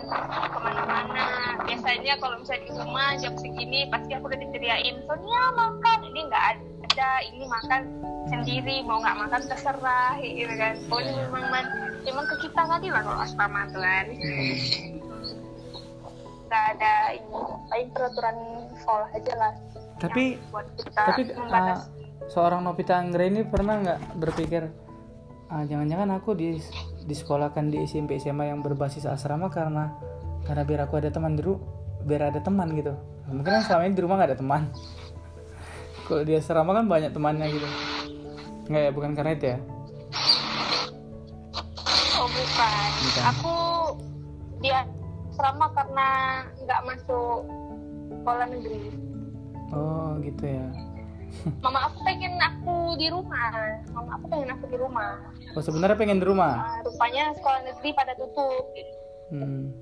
ke 0.48 0.58
mana-mana. 0.58 1.26
Biasanya 1.66 2.14
kalau 2.18 2.40
misalnya 2.40 2.62
di 2.66 2.72
rumah 2.72 3.08
jam 3.20 3.34
segini 3.36 3.88
pasti 3.88 4.10
aku 4.16 4.26
udah 4.32 4.40
diceriain. 4.40 4.96
Sonia 5.06 5.42
makan 5.54 5.98
ini 6.08 6.20
nggak 6.28 6.44
ada. 6.56 6.71
Ini 7.00 7.44
makan 7.48 7.82
sendiri 8.28 8.84
mau 8.84 9.00
nggak 9.00 9.16
makan 9.16 9.42
terserah 9.48 10.14
gitu 10.20 10.54
kan. 10.54 10.74
Pokoknya 10.86 11.12
memang 11.26 11.44
man, 11.48 11.66
memang 12.04 12.24
ke 12.28 12.36
kita 12.48 12.62
kali 12.68 12.88
lah 12.92 13.02
kalau 13.02 13.18
asrama 13.24 13.60
tuh 13.72 13.80
kan. 13.80 14.06
Hmm. 14.12 14.56
Nggak 16.46 16.64
ada 16.76 16.94
ini 17.16 17.40
paling 17.72 17.88
peraturan 17.96 18.36
sekolah 18.76 19.08
aja 19.16 19.34
lah. 19.40 19.52
Tapi 20.02 20.24
buat 20.50 20.66
kita 20.76 21.02
tapi 21.06 21.22
uh, 21.32 21.78
seorang 22.28 22.60
Novita 22.66 22.98
Anggra 22.98 23.24
ini 23.24 23.46
pernah 23.46 23.78
nggak 23.78 24.00
berpikir 24.18 24.66
ah 25.52 25.62
jangan-jangan 25.68 26.16
aku 26.16 26.32
di 26.32 26.56
disekolahkan 27.04 27.68
di 27.68 27.84
SMP 27.84 28.16
SMA 28.16 28.50
yang 28.50 28.64
berbasis 28.64 29.04
asrama 29.04 29.52
karena 29.52 29.92
karena 30.48 30.62
biar 30.64 30.80
aku 30.88 30.96
ada 30.96 31.12
teman 31.12 31.36
di 31.38 31.42
ru- 31.44 31.60
biar 32.02 32.34
ada 32.34 32.40
teman 32.42 32.72
gitu. 32.74 32.96
Mungkin 33.30 33.52
kan 33.60 33.62
selama 33.62 33.82
ini 33.86 33.94
di 33.94 34.02
rumah 34.02 34.16
nggak 34.18 34.30
ada 34.34 34.38
teman. 34.40 34.62
Kalau 36.12 36.28
di 36.28 36.36
asrama 36.36 36.76
kan 36.76 36.84
banyak 36.92 37.08
temannya 37.16 37.48
gitu. 37.56 37.68
Nggak 38.68 38.82
ya, 38.84 38.90
bukan 38.92 39.10
karena 39.16 39.32
itu 39.32 39.46
ya. 39.56 39.58
Oh 42.20 42.28
bukan. 42.28 42.88
Bukan. 43.00 43.22
Aku 43.32 43.56
dia 44.60 44.84
selama 45.32 45.72
karena 45.72 46.08
nggak 46.68 46.80
masuk 46.84 47.48
sekolah 48.12 48.44
negeri. 48.44 48.92
Oh 49.72 50.20
gitu 50.20 50.44
ya. 50.52 50.68
Mama 51.64 51.88
aku 51.88 52.04
pengen 52.04 52.36
aku 52.36 52.76
di 53.00 53.08
rumah. 53.08 53.80
Mama 53.96 54.10
aku 54.20 54.24
pengen 54.28 54.52
aku 54.52 54.64
di 54.68 54.76
rumah. 54.76 55.16
Oh 55.56 55.64
sebenarnya 55.64 55.96
pengen 55.96 56.20
di 56.20 56.28
rumah. 56.28 56.60
Ah, 56.60 56.84
rupanya 56.84 57.32
sekolah 57.40 57.72
negeri 57.72 57.88
pada 57.96 58.12
tutup. 58.20 58.68
Hmm. 59.32 59.72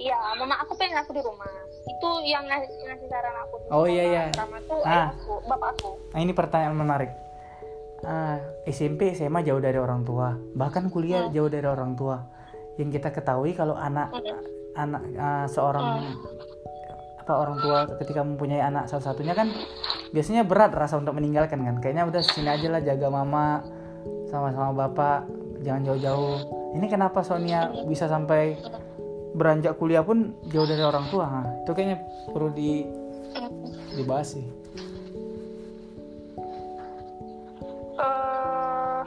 Iya 0.00 0.16
mama 0.34 0.56
aku 0.58 0.72
pengen 0.74 0.96
aku 0.96 1.12
di 1.12 1.20
rumah 1.20 1.44
itu 1.80 2.08
yang 2.24 2.48
ngasih, 2.48 2.72
ngasih 2.88 3.06
saran 3.06 3.34
aku 3.36 3.54
Oh, 3.68 3.84
iya, 3.84 4.02
iya. 4.02 4.22
asrama 4.32 4.58
tuh 4.64 4.80
Ah. 4.82 5.12
aku 5.12 5.32
bapak 5.44 5.68
aku 5.76 5.90
Nah 6.10 6.18
ini 6.18 6.32
pertanyaan 6.32 6.74
menarik. 6.74 7.10
Ah, 8.00 8.40
SMP, 8.64 9.12
SMA 9.12 9.44
jauh 9.44 9.60
dari 9.60 9.76
orang 9.76 10.02
tua, 10.02 10.32
bahkan 10.56 10.88
kuliah 10.88 11.28
Hmm. 11.28 11.36
jauh 11.36 11.46
dari 11.46 11.68
orang 11.68 11.92
tua. 11.94 12.24
Yang 12.80 12.96
kita 12.96 13.12
ketahui 13.12 13.52
kalau 13.52 13.76
anak 13.76 14.08
anak 14.72 15.02
ah, 15.14 15.44
seorang 15.44 16.08
apa 17.20 17.32
orang 17.36 17.60
tua 17.60 17.78
ketika 18.00 18.24
mempunyai 18.24 18.58
anak 18.58 18.88
salah 18.88 19.04
satunya 19.04 19.36
kan 19.36 19.52
biasanya 20.10 20.42
berat 20.42 20.72
rasa 20.72 20.96
untuk 20.96 21.12
meninggalkan 21.12 21.60
kan. 21.60 21.76
Kayaknya 21.78 22.08
udah 22.08 22.22
sini 22.24 22.48
aja 22.48 22.66
lah 22.66 22.80
jaga 22.80 23.06
mama 23.06 23.60
sama-sama 24.26 24.72
bapak, 24.72 25.28
jangan 25.60 25.84
jauh-jauh. 25.84 26.36
Ini 26.74 26.86
kenapa 26.88 27.20
Sonia 27.20 27.68
bisa 27.84 28.08
sampai 28.08 28.56
beranjak 29.36 29.78
kuliah 29.78 30.02
pun 30.02 30.34
jauh 30.50 30.66
dari 30.66 30.82
orang 30.82 31.06
tua? 31.08 31.26
Nah, 31.26 31.46
itu 31.62 31.70
kayaknya 31.74 31.98
perlu 32.30 32.50
di 32.50 32.86
dibahas 33.94 34.38
sih. 34.38 34.46
eh 38.00 39.02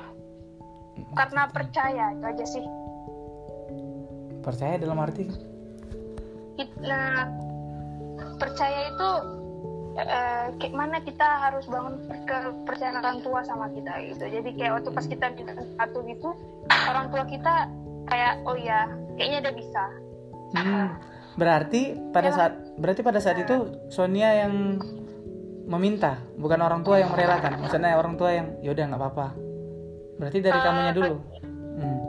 karena 1.14 1.44
percaya 1.50 2.14
itu 2.14 2.26
aja 2.26 2.46
sih 2.46 2.66
Percaya 4.44 4.76
dalam 4.78 5.00
arti 5.00 5.26
nah 6.84 7.26
percaya 8.38 8.94
itu 8.94 9.10
eh, 9.98 10.46
kayak 10.62 10.76
mana 10.76 11.02
kita 11.02 11.26
harus 11.50 11.66
bangun 11.66 11.98
kepercayaan 12.30 13.02
orang 13.02 13.18
tua 13.26 13.42
sama 13.42 13.72
kita 13.74 13.94
gitu 14.14 14.26
jadi 14.30 14.50
kayak 14.54 14.72
waktu 14.78 14.90
pas 14.94 15.06
kita 15.10 15.26
minta 15.34 15.58
satu 15.82 16.06
gitu 16.06 16.30
orang 16.92 17.10
tua 17.10 17.24
kita 17.26 17.72
kayak 18.06 18.44
oh 18.46 18.58
ya 18.60 18.86
kayaknya 19.18 19.50
udah 19.50 19.54
bisa 19.58 19.84
Hmm, 20.54 20.88
berarti 21.34 21.82
pada 22.10 22.30
Ya. 22.30 22.36
saat 22.36 22.54
berarti 22.76 23.02
pada 23.02 23.18
saat 23.18 23.38
itu 23.38 23.56
Sonia 23.90 24.46
yang 24.46 24.78
meminta, 25.64 26.20
bukan 26.36 26.60
orang 26.60 26.82
tua 26.82 27.00
yang 27.00 27.10
merelakan. 27.10 27.58
Maksudnya 27.58 27.96
orang 27.96 28.14
tua 28.14 28.30
yang 28.32 28.48
yaudah 28.60 28.84
nggak 28.86 29.02
apa-apa. 29.02 29.28
Berarti 30.16 30.38
dari 30.40 30.54
Eh, 30.54 30.64
kamunya 30.64 30.94
dulu. 30.94 31.16
Hmm. 31.74 32.00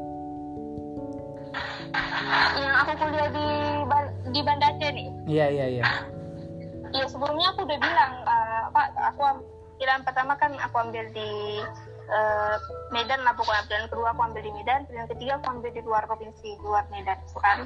yang 2.54 2.74
aku 2.76 2.92
kuliah 2.96 3.28
di 3.28 3.46
di 4.30 4.40
Banda 4.42 4.66
Aceh 4.68 4.90
nih 4.90 5.08
Iya 5.24 5.46
iya 5.48 5.66
iya. 5.70 5.84
Iya 6.90 7.06
sebelumnya 7.06 7.50
aku 7.50 7.62
udah 7.62 7.78
bilang 7.78 8.12
eh, 8.20 8.62
Pak 8.68 8.86
aku 9.08 9.22
pilihan 9.76 10.02
pertama 10.02 10.34
kan 10.34 10.52
aku 10.54 10.76
ambil 10.80 11.06
di 11.10 11.30
eh, 12.06 12.56
Medan 12.90 13.20
lah 13.22 13.32
pokoknya 13.32 13.64
pilihan 13.64 13.86
kedua 13.88 14.08
aku 14.10 14.22
ambil 14.22 14.40
di 14.40 14.52
Medan 14.52 14.80
pilihan 14.84 15.08
ketiga 15.08 15.32
aku 15.36 15.46
ambil 15.50 15.70
di 15.70 15.82
luar 15.82 16.02
provinsi 16.04 16.48
luar 16.60 16.84
Medan 16.88 17.18
kan 17.34 17.58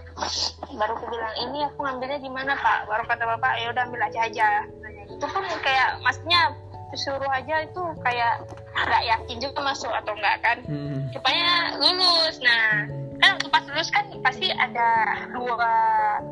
baru 0.70 0.92
aku 0.94 1.06
bilang 1.06 1.34
ini 1.40 1.58
aku 1.64 1.78
ngambilnya 1.80 2.18
di 2.18 2.30
mana 2.30 2.52
Pak 2.54 2.86
baru 2.86 3.02
kata 3.04 3.24
Bapak 3.26 3.52
ya 3.56 3.66
udah 3.70 3.82
ambil 3.84 4.02
aja 4.02 4.22
Katanya. 4.22 5.02
itu 5.08 5.24
pun 5.24 5.44
kayak 5.60 5.88
maksudnya 6.00 6.40
disuruh 6.88 7.28
aja 7.28 7.54
itu 7.62 7.82
kayak 8.00 8.32
nggak 8.72 9.02
yakin 9.04 9.36
juga 9.38 9.60
masuk 9.62 9.92
atau 9.92 10.16
enggak 10.16 10.36
kan 10.40 10.58
Hmm. 10.64 11.12
supaya 11.12 11.46
lulus 11.76 12.40
nah 12.40 12.88
kan 13.18 13.34
waktu 13.34 13.48
pas 13.50 13.64
lulus 13.66 13.90
kan 13.90 14.04
pasti 14.22 14.48
ada 14.48 14.88
dua 15.28 15.72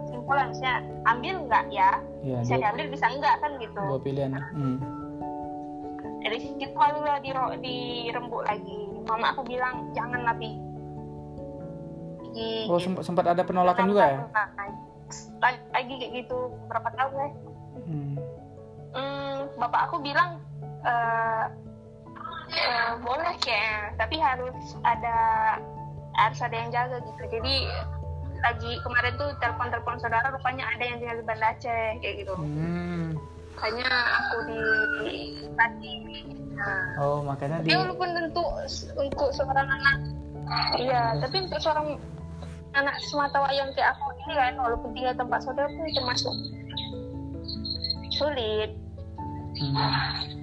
simpulan 0.07 0.49
misalnya 0.49 0.77
ambil 1.05 1.35
nggak 1.45 1.65
ya 1.69 1.91
Iya 2.23 2.39
bisa 2.41 2.55
dua, 2.55 2.63
diambil 2.63 2.87
bisa 2.89 3.07
enggak 3.11 3.35
kan 3.39 3.51
gitu 3.59 3.83
dua 3.83 4.01
pilihan. 4.01 4.33
Hmm. 4.33 4.77
Dari 6.27 6.39
situ 6.43 6.67
lalu 6.75 7.01
lah 7.07 7.23
di 7.23 7.31
dirembuk 7.63 8.43
lagi 8.43 8.79
mama 9.07 9.31
aku 9.31 9.47
bilang 9.47 9.95
jangan 9.95 10.27
lebih 10.35 10.59
Oh 12.69 12.77
sempat 12.77 13.01
sempat 13.01 13.25
ada 13.33 13.41
penolakan 13.49 13.97
juga 13.97 14.05
ya? 14.13 14.21
lagi, 15.41 15.61
lagi 15.73 15.93
kayak 15.97 16.13
gitu 16.21 16.39
berapa 16.69 16.89
tahun 16.93 17.13
ya 17.15 17.29
Hmm. 17.87 18.19
hmm, 18.99 19.35
bapak 19.63 19.87
aku 19.87 20.03
bilang 20.03 20.43
eh 20.83 21.45
eh, 22.51 22.91
boleh 22.99 23.39
kayaknya 23.39 23.95
tapi 23.95 24.19
harus 24.19 24.75
ada 24.83 25.19
harus 26.19 26.41
ada 26.43 26.57
yang 26.57 26.75
jaga 26.75 26.99
gitu 26.99 27.23
jadi 27.31 27.55
lagi 28.43 28.71
kemarin 28.83 29.15
tuh 29.15 29.31
telepon 29.39 29.71
telepon 29.71 29.97
saudara 30.03 30.35
rupanya 30.35 30.67
ada 30.75 30.83
yang 30.83 30.99
tinggal 30.99 31.23
di 31.23 31.25
Banda 31.31 31.47
Aceh 31.55 32.03
kayak 32.03 32.15
gitu 32.27 32.35
Hmm. 32.35 33.15
Makanya 33.57 33.89
aku 34.21 34.37
di 34.53 34.61
tadi 35.57 35.93
nah 36.57 36.85
Oh 37.01 37.25
makanya 37.25 37.65
di 37.65 37.73
walaupun 37.73 38.09
tentu 38.13 38.45
untuk 39.01 39.29
seorang 39.33 39.65
anak 39.65 39.97
iya 40.77 41.17
tapi 41.25 41.49
untuk 41.49 41.61
seorang 41.65 41.97
anak 42.77 42.97
semata 43.09 43.41
wayang 43.49 43.73
kayak 43.73 43.97
aku 43.97 44.13
ini 44.29 44.35
kan 44.37 44.55
walaupun 44.61 44.93
tinggal 44.93 45.17
tempat 45.17 45.41
saudara 45.41 45.69
pun 45.73 45.89
termasuk 45.97 46.35
sulit 48.13 48.71
Hmm. 49.57 49.73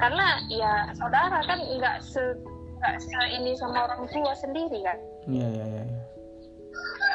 karena 0.01 0.41
ya 0.49 0.89
saudara 0.97 1.37
kan 1.45 1.61
nggak 1.61 2.01
se 2.01 2.33
nggak 2.81 2.97
se 2.97 3.13
ini 3.37 3.53
sama 3.53 3.85
orang 3.85 4.09
tua 4.09 4.33
sendiri 4.33 4.81
kan 4.81 4.97
Iya 5.29 5.47
iya 5.53 5.65
iya. 5.69 5.83
iya. 5.85 6.01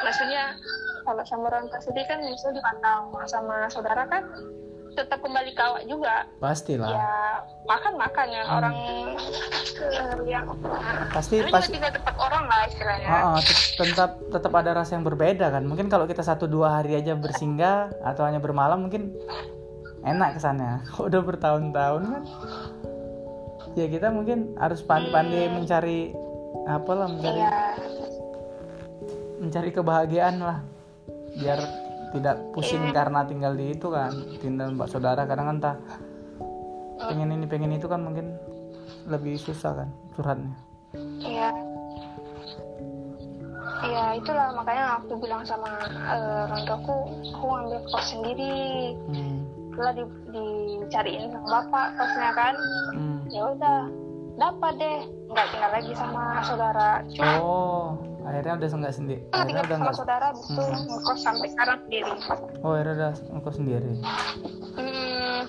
maksudnya 0.07 0.43
kalau 1.03 1.19
sama 1.27 1.51
orang 1.51 1.67
tua 1.67 1.83
sendiri 1.83 2.07
kan 2.07 2.23
misalnya 2.23 2.63
dipantau 2.63 3.19
sama 3.27 3.67
saudara 3.67 4.07
kan 4.07 4.23
tetap 4.99 5.19
kembali 5.19 5.51
ke 5.51 5.61
awak 5.61 5.83
juga 5.83 6.27
Pastilah. 6.37 6.89
ya 6.89 7.11
makan 7.63 7.93
makan 7.95 8.27
ya 8.27 8.43
orang 8.45 8.75
eh, 9.79 10.15
yang 10.25 10.45
Pasti 11.09 11.39
Lu 11.39 11.45
juga 11.45 11.55
pasti. 11.55 11.71
tinggal 11.73 11.91
tempat 11.91 12.15
orang 12.15 12.43
lah 12.45 12.61
istilahnya 12.65 13.07
Ah, 13.07 13.23
ah, 13.31 13.39
tet- 13.39 13.73
tetap 13.75 14.11
tetap 14.27 14.51
ada 14.53 14.71
rasa 14.73 14.91
yang 14.93 15.03
berbeda 15.03 15.47
kan 15.47 15.63
mungkin 15.63 15.87
kalau 15.87 16.03
kita 16.03 16.19
satu 16.19 16.45
dua 16.45 16.77
hari 16.77 16.93
aja 16.93 17.13
bersinggah 17.13 17.95
atau 18.01 18.23
hanya 18.23 18.37
bermalam 18.37 18.79
mungkin 18.81 19.15
enak 20.01 20.35
kesannya 20.35 20.83
udah 21.07 21.21
bertahun-tahun 21.21 22.01
kan 22.05 22.23
ya 23.73 23.85
kita 23.87 24.09
mungkin 24.09 24.53
harus 24.55 24.81
pandai-pandai 24.81 25.47
mencari 25.49 26.11
apalah 26.65 27.07
mencari 27.07 27.39
Iya. 27.39 27.51
mencari 29.39 29.69
kebahagiaan 29.71 30.35
lah 30.37 30.59
biar 31.31 31.59
tidak 32.09 32.35
pusing 32.55 32.89
karena 32.89 33.21
tinggal 33.25 33.53
di 33.53 33.73
itu 33.77 33.87
kan 33.93 34.11
tinggal 34.41 34.73
mbak 34.73 34.89
saudara 34.89 35.23
kadang 35.29 35.55
kan 35.55 35.57
tak 35.61 35.75
pengen 36.99 37.31
ini 37.31 37.45
pengen 37.45 37.71
itu 37.77 37.85
kan 37.85 38.01
mungkin 38.01 38.35
lebih 39.07 39.39
susah 39.39 39.85
kan 39.85 39.89
curhatnya. 40.17 40.53
Iya. 41.21 41.49
Iya 43.79 44.05
itulah 44.19 44.51
makanya 44.51 44.99
aku 44.99 45.15
bilang 45.23 45.45
sama 45.47 45.71
eh, 45.87 46.41
orang 46.51 46.61
tuaku 46.67 46.95
aku 47.31 47.45
ambil 47.47 47.79
kos 47.87 48.05
sendiri. 48.11 48.57
Hmm. 49.07 49.39
lah 49.79 49.95
di, 49.95 50.03
dicariin 50.35 51.31
sama 51.31 51.63
bapak 51.63 51.87
kosnya 51.95 52.31
kan. 52.35 52.53
Hmm. 52.91 53.19
ya 53.31 53.47
udah 53.55 53.79
dapat 54.35 54.73
deh 54.75 54.99
nggak 55.31 55.47
tinggal 55.55 55.71
lagi 55.71 55.91
sama 55.95 56.23
saudara. 56.43 56.89
Cuma 57.15 57.33
oh 57.39 57.95
akhirnya 58.29 58.53
udah 58.61 58.69
nggak 58.69 58.95
sendiri 58.95 59.21
tinggal 59.25 59.41
akhirnya 59.41 59.63
udah 59.65 59.75
sama 59.75 59.83
nggak 59.83 59.97
saudara 59.97 60.27
itu 60.29 60.63
ngekos 60.85 61.19
sampai 61.25 61.47
sekarang 61.49 61.77
sendiri. 61.85 62.11
Oh 62.61 62.71
akhirnya 62.77 62.93
udah 62.93 63.11
ngekos 63.33 63.55
sendiri. 63.57 63.91
Hmm, 64.77 65.39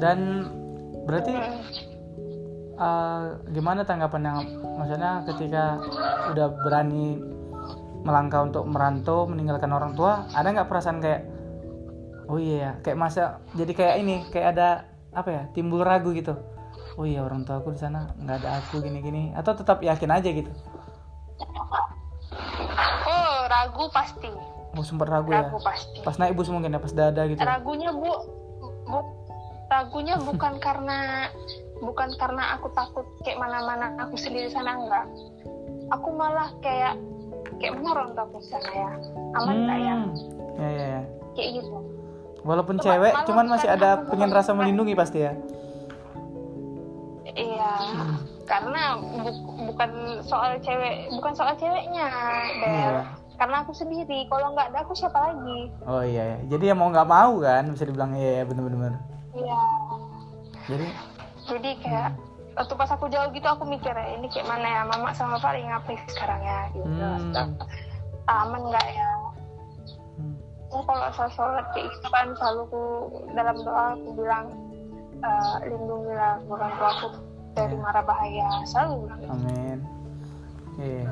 dan 0.00 0.18
berarti 1.04 1.34
hmm. 1.36 1.60
eh, 2.80 3.24
gimana 3.52 3.80
tanggapan 3.84 4.22
yang 4.24 4.38
maksudnya 4.80 5.12
ketika 5.28 5.64
udah 6.32 6.46
berani 6.64 7.20
melangkah 8.00 8.48
untuk 8.48 8.64
merantau 8.64 9.28
meninggalkan 9.28 9.68
orang 9.76 9.92
tua 9.92 10.24
ada 10.32 10.48
nggak 10.48 10.72
perasaan 10.72 11.04
kayak 11.04 11.28
oh 12.32 12.40
iya 12.40 12.56
ya 12.56 12.72
kayak 12.80 12.96
masa 12.96 13.44
jadi 13.52 13.72
kayak 13.76 13.94
ini 14.00 14.16
kayak 14.32 14.56
ada 14.56 14.68
apa 15.12 15.28
ya 15.28 15.42
timbul 15.52 15.84
ragu 15.84 16.16
gitu. 16.16 16.32
Oh 16.98 17.04
iya 17.06 17.24
orang 17.24 17.44
tua 17.44 17.60
aku 17.60 17.76
di 17.76 17.80
sana 17.80 18.12
nggak 18.16 18.36
ada 18.40 18.48
aku 18.60 18.80
gini 18.80 18.98
gini 19.04 19.22
atau 19.36 19.52
tetap 19.52 19.80
yakin 19.80 20.10
aja 20.10 20.28
gitu 20.32 20.52
ragu 23.60 23.84
pasti. 23.92 24.30
Oh 24.72 24.84
sempat 24.86 25.10
ragu 25.10 25.28
ya? 25.28 25.44
Ragu 25.44 25.58
pasti. 25.60 25.98
Pas 26.00 26.16
naik 26.16 26.32
bus 26.32 26.48
mungkin 26.48 26.72
ya 26.72 26.80
pas 26.80 26.94
dada 26.94 27.22
gitu? 27.26 27.40
Ragunya 27.40 27.90
bu, 27.92 28.10
bu- 28.86 29.12
ragunya 29.68 30.14
bukan 30.16 30.56
karena 30.64 31.28
bukan 31.80 32.08
karena 32.16 32.56
aku 32.56 32.72
takut 32.72 33.04
kayak 33.20 33.40
mana-mana 33.40 33.92
aku 33.98 34.16
sendiri 34.16 34.48
sana 34.48 34.78
enggak. 34.78 35.06
Aku 35.90 36.08
malah 36.14 36.54
kayak 36.62 36.96
kayak 37.58 37.76
mana 37.76 37.88
orang 37.92 38.08
tua 38.14 38.24
aku 38.24 38.38
di 38.40 38.48
sana 38.48 38.70
ya. 38.70 38.90
Aman 39.36 39.56
ya? 39.68 39.94
Hmm, 39.96 40.08
ya 40.56 40.68
ya 40.70 40.86
ya. 40.96 41.02
Kayak 41.36 41.50
gitu. 41.60 41.76
Walaupun 42.40 42.76
Cuma- 42.78 42.84
cewek 42.96 43.12
cuman 43.28 43.46
masih 43.52 43.68
ada 43.68 43.90
pengen 44.08 44.30
rasa 44.32 44.56
melindungi 44.56 44.94
pasti 44.96 45.28
ya? 45.28 45.32
Iya. 47.30 47.72
Karena 48.48 48.96
bu- 48.98 49.44
bukan 49.70 49.90
soal 50.24 50.58
cewek 50.58 51.10
bukan 51.12 51.32
soal 51.36 51.54
ceweknya 51.54 52.06
Del. 52.58 52.70
Iya. 52.70 53.02
Karena 53.40 53.64
aku 53.64 53.72
sendiri. 53.72 54.28
Kalau 54.28 54.52
nggak 54.52 54.68
ada 54.68 54.84
aku 54.84 54.92
siapa 54.92 55.16
lagi? 55.16 55.72
Oh 55.88 56.04
iya 56.04 56.36
ya 56.36 56.38
jadi 56.52 56.64
ya 56.70 56.74
mau 56.76 56.92
nggak 56.92 57.08
mau 57.08 57.40
kan 57.40 57.64
bisa 57.72 57.88
dibilang 57.88 58.12
iya 58.12 58.30
ya 58.36 58.44
bener-bener. 58.44 59.00
Iya. 59.32 59.62
Jadi? 60.68 60.86
Jadi 61.48 61.70
kayak 61.80 62.12
waktu 62.52 62.74
pas 62.76 62.92
aku 62.92 63.08
jauh 63.08 63.32
gitu 63.32 63.48
aku 63.48 63.64
mikir 63.64 63.96
ya 63.96 64.06
ini 64.20 64.28
kayak 64.28 64.44
mana 64.44 64.68
ya? 64.68 64.82
Mama 64.84 65.16
sama 65.16 65.40
paling 65.40 65.64
ngapain 65.72 65.96
sekarang 66.12 66.40
ya? 66.44 66.60
Gitu. 66.76 66.84
Hmm. 66.84 67.56
aman 68.28 68.60
nggak 68.68 68.86
ya? 68.92 69.10
Hmm. 70.20 70.36
aku 70.68 70.84
kalau 70.84 71.08
saya 71.16 71.30
sholat 71.32 71.66
ke 71.72 71.82
kan 72.12 72.28
selalu 72.36 72.62
ku 72.68 72.82
dalam 73.32 73.56
doa 73.64 73.96
aku 73.96 74.08
bilang 74.20 74.46
eh, 75.24 75.56
lindungilah 75.64 76.38
orang 76.44 76.72
tua 76.76 76.90
aku 76.92 77.08
dari 77.56 77.76
mara 77.80 78.04
bahaya. 78.04 78.60
Selalu 78.68 79.08
bilang 79.08 79.20
gitu. 79.24 79.32
amin. 79.32 79.78
Iya 80.76 81.08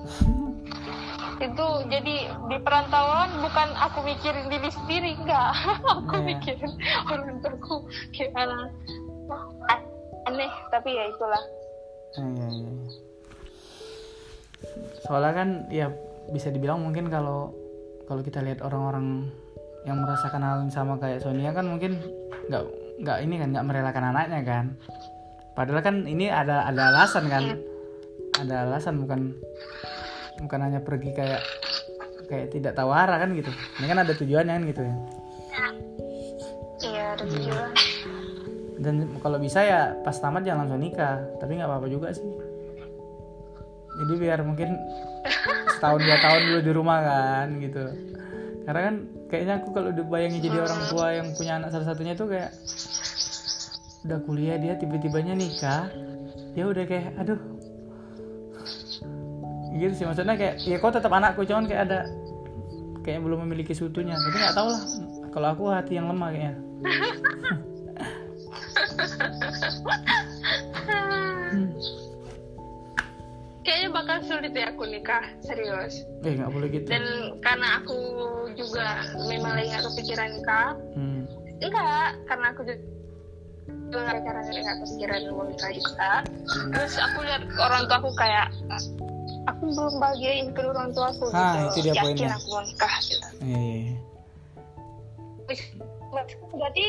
itu 1.46 1.66
jadi 1.88 2.16
di 2.36 2.56
perantauan 2.60 3.32
bukan 3.40 3.68
aku 3.80 4.04
mikirin 4.04 4.46
diri 4.48 4.68
sendiri 4.68 5.16
enggak 5.16 5.56
aku 5.92 6.14
Iya. 6.20 6.26
mikirin 6.36 6.72
orang 7.08 7.36
tuaku 7.40 7.76
gimana 8.12 8.68
aneh 10.26 10.52
tapi 10.68 10.90
ya 10.92 11.04
itulah 11.08 11.42
Iya, 12.10 12.26
iya, 12.26 12.48
iya. 12.50 12.90
Soalnya 15.06 15.32
kan 15.32 15.48
ya 15.70 15.86
bisa 16.28 16.50
dibilang 16.50 16.82
mungkin 16.82 17.06
kalau 17.06 17.54
kalau 18.04 18.20
kita 18.20 18.42
lihat 18.42 18.60
orang-orang 18.60 19.30
yang 19.86 20.02
merasakan 20.02 20.42
hal 20.42 20.56
yang 20.66 20.74
sama 20.74 20.98
kayak 20.98 21.22
Sonia 21.22 21.54
kan 21.54 21.70
mungkin 21.70 22.02
nggak 22.50 22.62
nggak 23.00 23.18
ini 23.24 23.34
kan 23.38 23.48
nggak 23.54 23.66
merelakan 23.66 24.04
anaknya 24.10 24.40
kan. 24.42 24.64
Padahal 25.54 25.80
kan 25.80 26.02
ini 26.02 26.26
ada 26.28 26.66
ada 26.66 26.90
alasan 26.90 27.30
kan. 27.30 27.62
Ada 28.40 28.54
alasan 28.64 28.96
bukan 29.04 29.36
bukan 30.40 30.60
hanya 30.64 30.80
pergi 30.80 31.12
kayak 31.12 31.42
kayak 32.30 32.48
tidak 32.54 32.72
tahu 32.78 32.88
arah 32.94 33.20
kan 33.20 33.34
gitu. 33.36 33.50
Ini 33.82 33.86
kan 33.90 33.98
ada 34.00 34.12
tujuannya 34.16 34.54
kan 34.54 34.64
gitu 34.70 34.82
ya. 34.86 34.94
iya 36.80 37.04
ada 37.12 37.24
tujuan. 37.28 37.72
Dan 38.80 38.94
kalau 39.20 39.36
bisa 39.36 39.60
ya 39.60 39.92
pas 40.00 40.16
tamat 40.16 40.46
jangan 40.48 40.64
langsung 40.64 40.80
nikah 40.80 41.20
tapi 41.36 41.60
nggak 41.60 41.68
apa-apa 41.68 41.88
juga 41.92 42.16
sih. 42.16 42.24
Jadi 44.00 44.12
biar 44.16 44.40
mungkin 44.40 44.80
setahun 45.76 46.00
dua 46.00 46.18
tahun 46.24 46.40
dulu 46.48 46.60
di 46.64 46.72
rumah 46.72 46.98
kan 47.04 47.48
gitu. 47.60 47.84
Karena 48.64 48.80
kan 48.80 48.94
kayaknya 49.28 49.54
aku 49.60 49.68
kalau 49.76 49.90
dibayangi 49.92 50.40
jadi 50.40 50.64
orang 50.64 50.80
tua 50.88 51.06
yang 51.12 51.28
punya 51.36 51.60
anak 51.60 51.68
salah 51.74 51.92
satunya 51.92 52.16
tuh 52.16 52.32
kayak 52.32 52.56
udah 54.08 54.18
kuliah 54.24 54.56
dia 54.56 54.80
tiba-tibanya 54.80 55.36
nikah. 55.36 55.92
Dia 56.56 56.64
udah 56.64 56.84
kayak 56.88 57.20
aduh 57.20 57.59
gitu 59.80 59.94
sih 59.94 60.04
maksudnya 60.04 60.36
kayak 60.36 60.54
ya 60.60 60.76
kok 60.76 60.92
tetap 60.92 61.10
anakku 61.10 61.42
cuman 61.42 61.64
kayak 61.64 61.82
ada 61.88 61.98
kayak 63.00 63.20
belum 63.20 63.48
memiliki 63.48 63.72
sutunya 63.72 64.12
tapi 64.14 64.36
nggak 64.36 64.52
tahu 64.54 64.68
lah 64.68 64.82
kalau 65.30 65.48
aku 65.50 65.62
hati 65.68 65.96
yang 65.96 66.06
lemah 66.06 66.28
kayaknya 66.30 66.54
Hmm. 71.50 71.66
kayaknya 73.60 73.88
bakal 73.92 74.16
sulit 74.24 74.52
ya 74.54 74.72
aku 74.72 74.84
nikah 74.86 75.20
serius 75.42 76.06
Eh 76.24 76.32
nggak 76.32 76.50
boleh 76.50 76.68
gitu. 76.70 76.86
dan 76.88 77.04
karena 77.40 77.82
aku 77.82 77.98
juga 78.56 79.04
memang 79.26 79.52
lagi 79.56 79.68
nggak 79.68 79.84
kepikiran 79.92 80.28
nikah 80.32 80.68
Hmm. 80.96 81.22
enggak 81.60 82.08
karena 82.24 82.46
aku 82.54 82.60
juga 82.64 82.78
cara 84.24 84.40
nggak 84.40 84.76
kepikiran 84.80 85.20
mau 85.34 85.44
nikah 85.44 85.70
juga 85.74 86.10
terus 86.72 86.94
aku 86.96 87.18
lihat 87.22 87.42
orang 87.58 87.82
tua 87.86 87.96
aku 88.00 88.10
kayak 88.16 88.46
aku 89.50 89.64
belum 89.68 89.94
bahagiain 89.96 90.46
kedua 90.50 90.72
orang 90.72 90.90
tua 90.90 91.06
aku 91.08 91.24
Ah, 91.30 91.66
itu 91.66 91.78
dia 91.82 91.92
yakin 91.92 92.04
poinnya. 92.04 92.34
aku 92.34 92.46
mau 92.48 92.62
nikah 92.62 92.94
gitu 93.00 93.28
Iya, 93.40 93.60
iya, 93.60 93.92
berarti 96.52 96.86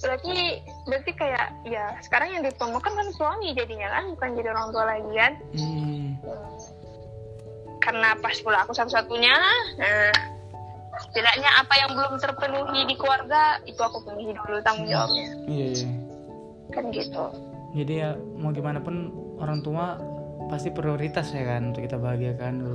berarti 0.00 0.34
berarti 0.86 1.10
kayak 1.12 1.46
ya 1.64 1.92
sekarang 2.00 2.32
yang 2.32 2.42
dipromokan 2.42 2.90
kan 2.90 3.08
suami 3.12 3.52
jadinya 3.52 3.88
kan 3.90 4.04
bukan 4.10 4.28
jadi 4.32 4.48
orang 4.50 4.68
tua 4.70 4.84
lagi 4.86 5.12
kan 5.12 5.32
Hmm. 5.52 6.06
karena 7.80 8.16
pas 8.16 8.36
pula 8.38 8.60
aku 8.60 8.72
satu-satunya 8.72 9.34
nah, 9.76 10.12
setidaknya 11.02 11.50
apa 11.54 11.74
yang 11.76 11.90
belum 11.92 12.14
terpenuhi 12.16 12.80
di 12.84 12.94
keluarga 12.94 13.42
itu 13.62 13.78
aku 13.78 14.00
penuhi 14.02 14.32
dulu 14.34 14.58
tanggung 14.60 14.84
jawabnya 14.86 15.26
Iya, 15.46 15.66
iya. 15.70 15.88
kan 16.70 16.84
gitu 16.90 17.24
Jadi 17.70 17.92
ya 17.96 18.10
mau 18.34 18.50
gimana 18.50 18.82
pun 18.82 19.08
orang 19.38 19.62
tua 19.62 19.94
pasti 20.50 20.68
prioritas 20.68 21.30
ya 21.30 21.46
kan 21.46 21.70
untuk 21.70 21.82
kita 21.82 21.96
bahagiakan 21.96 22.52
dulu. 22.58 22.74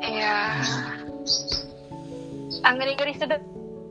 iya 0.00 0.56
ngeri-ngeri 2.64 3.12
sudah 3.14 3.38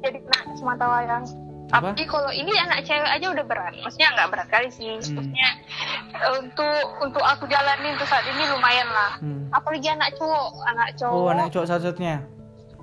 jadi 0.02 0.18
anak 0.18 0.56
semata 0.56 0.86
wayang 0.88 1.24
Apa? 1.70 1.92
tapi 1.92 2.04
kalau 2.04 2.32
ini 2.32 2.52
anak 2.58 2.84
cewek 2.84 3.08
aja 3.08 3.28
udah 3.28 3.46
berat 3.46 3.72
maksudnya 3.78 4.12
nggak 4.12 4.30
berat 4.30 4.48
kali 4.50 4.68
sih 4.68 4.92
Hmm. 4.92 5.00
maksudnya 5.16 5.50
untuk 6.38 6.68
untuk 7.00 7.22
aku 7.22 7.48
jalanin 7.48 7.96
untuk 7.96 8.08
saat 8.08 8.26
ini 8.26 8.44
lumayan 8.50 8.88
lah 8.88 9.12
Hmm. 9.20 9.48
apalagi 9.52 9.88
anak 9.88 10.12
cowok 10.16 10.48
anak 10.66 10.88
cowok 10.96 11.16
Oh, 11.16 11.28
anak 11.30 11.48
cowok 11.50 11.68
satu-satunya. 11.68 12.16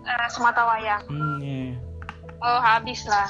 eh, 0.00 0.28
semata 0.30 0.62
wayang 0.64 1.02
Hmm, 1.04 1.36
iya. 1.38 1.76
oh 2.38 2.58
habis 2.58 3.04
lah 3.04 3.28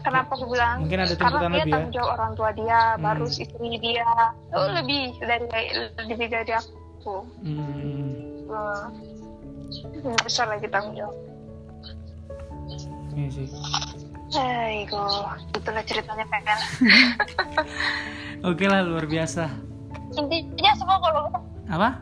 kenapa 0.00 0.30
aku 0.32 0.44
bilang 0.46 0.82
Mungkin 0.82 1.00
ada 1.00 1.14
karena 1.14 1.38
dia 1.38 1.48
lebih 1.48 1.62
ya? 1.62 1.72
tanggung 1.72 1.92
jawab 1.92 2.10
orang 2.14 2.32
tua 2.34 2.50
dia 2.52 2.80
Hmm. 2.94 3.02
baru 3.02 3.24
istri 3.26 3.70
dia 3.78 4.08
oh, 4.52 4.66
lebih 4.72 5.02
dari 5.18 5.66
lebih 6.04 6.26
dari 6.28 6.52
aku 6.52 7.16
Hmm. 7.40 8.46
hmm. 8.50 10.16
besar 10.20 10.46
lagi 10.48 10.66
tanggung 10.66 10.94
jawab 10.94 11.16
Iya 13.16 13.28
sih. 13.32 13.48
Aigo, 14.36 15.08
itulah 15.56 15.80
ceritanya 15.80 16.28
PL. 16.28 16.60
Oke 18.52 18.68
lah 18.68 18.84
luar 18.84 19.08
biasa. 19.08 19.48
Intinya 20.12 20.72
semua 20.76 21.00
kalau 21.00 21.22
Apa? 21.64 21.96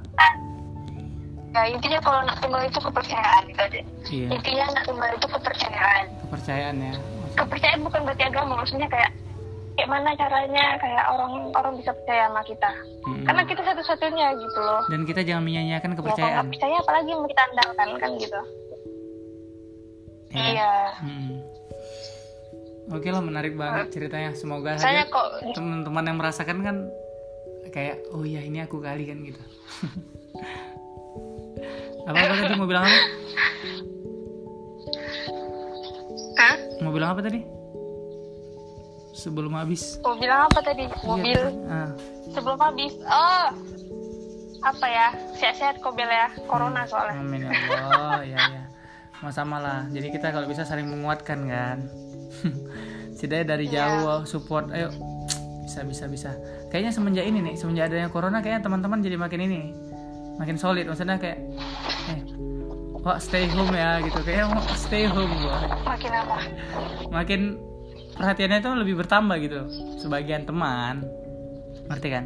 ya 1.54 1.70
intinya 1.70 2.02
kalau 2.02 2.18
anak 2.18 2.34
tunggal 2.42 2.66
itu 2.66 2.82
kepercayaan 2.82 3.42
gitu 3.46 3.60
aja. 3.62 3.80
Iya, 4.10 4.26
Intinya 4.34 4.64
anak 4.74 4.82
tunggal 4.82 5.10
itu 5.14 5.26
kepercayaan. 5.30 6.04
kepercayaan 6.26 6.76
ya. 6.82 6.94
Kepercayaan 7.34 7.80
bukan 7.82 8.00
berarti 8.06 8.24
agama, 8.24 8.52
maksudnya 8.58 8.88
kayak 8.88 9.10
kayak 9.74 9.90
mana 9.90 10.14
caranya 10.14 10.78
kayak 10.78 11.04
orang 11.10 11.50
orang 11.50 11.74
bisa 11.74 11.90
percaya 11.90 12.30
sama 12.30 12.42
kita. 12.46 12.70
Hmm. 13.04 13.24
Karena 13.26 13.42
kita 13.42 13.62
satu-satunya 13.66 14.26
gitu 14.38 14.58
loh. 14.62 14.82
Dan 14.86 15.02
kita 15.02 15.20
jangan 15.26 15.42
menyanyiakan 15.42 15.90
Ya 15.90 15.96
kepercayaan. 15.98 16.30
nggak 16.30 16.48
percaya 16.54 16.76
apalagi 16.78 17.08
yang 17.10 17.26
kita 17.26 17.42
andalkan 17.50 17.88
kan 17.98 18.10
gitu. 18.22 18.40
Iya. 20.34 20.46
Iya. 20.50 20.72
Hmm. 21.02 21.30
Oke 22.94 23.08
lah 23.10 23.22
menarik 23.24 23.58
banget 23.58 23.90
ceritanya. 23.90 24.30
Semoga 24.38 24.78
Saya 24.78 25.02
saja 25.02 25.10
kok 25.10 25.26
teman-teman 25.56 26.04
yang 26.06 26.18
merasakan 26.22 26.58
kan 26.62 26.76
kayak 27.74 27.98
oh 28.14 28.22
ya 28.22 28.44
ini 28.46 28.62
aku 28.62 28.78
kali 28.78 29.10
kan 29.10 29.18
gitu. 29.26 29.42
apa 32.04 32.20
tadi 32.20 32.54
mau 32.60 32.68
bilang 32.68 32.84
apa? 32.84 32.94
Mau 36.80 36.90
bilang 36.90 37.12
apa 37.12 37.20
tadi? 37.20 37.40
Sebelum 39.14 39.54
habis. 39.54 40.02
Mau 40.02 40.18
bilang 40.18 40.50
apa 40.50 40.58
tadi? 40.58 40.90
Mobil 41.02 41.38
Iya. 41.38 41.70
Ah, 41.70 41.90
sebelum 42.30 42.58
habis. 42.58 42.92
Oh. 43.04 43.48
Apa 44.64 44.86
ya? 44.88 45.08
Sehat-sehat 45.36 45.78
kok 45.78 45.92
Bel 45.92 46.08
ya. 46.08 46.32
Corona 46.48 46.82
soalnya. 46.84 47.20
amin 47.20 47.44
ya 47.44 47.50
Allah. 47.84 48.20
ya 48.24 48.38
ya. 48.40 48.62
Sama-sama 49.14 49.56
lah. 49.58 49.80
Jadi 49.88 50.08
kita 50.10 50.32
kalau 50.32 50.48
bisa 50.48 50.64
saling 50.64 50.88
menguatkan 50.88 51.46
kan. 51.46 51.78
Setidaknya 53.14 53.46
dari 53.54 53.66
Iya. 53.68 54.02
jauh 54.02 54.26
support. 54.26 54.72
Ayo 54.72 54.90
bisa 55.62 55.80
bisa 55.82 56.04
bisa. 56.06 56.30
Kayaknya 56.68 56.90
semenjak 56.90 57.24
ini 57.24 57.38
nih, 57.40 57.54
semenjak 57.54 57.86
adanya 57.88 58.08
corona 58.08 58.38
kayaknya 58.38 58.62
teman-teman 58.62 58.98
jadi 58.98 59.14
makin 59.14 59.40
ini. 59.42 59.60
Makin 60.34 60.58
solid 60.58 60.84
maksudnya 60.84 61.14
kayak 61.16 61.38
eh 62.10 62.20
Wah 63.04 63.18
stay 63.18 63.44
home 63.46 63.70
ya 63.70 64.00
gitu 64.00 64.16
kayaknya 64.18 64.48
mau 64.48 64.64
stay 64.74 65.04
home 65.04 65.28
gua. 65.38 65.56
Makin 65.84 66.10
apa? 66.10 66.36
Makin 67.12 67.40
perhatiannya 68.14 68.58
itu 68.58 68.70
lebih 68.72 68.94
bertambah 68.96 69.36
gitu 69.38 69.60
sebagian 69.98 70.44
teman 70.44 71.02
ngerti 71.84 72.08
kan 72.08 72.24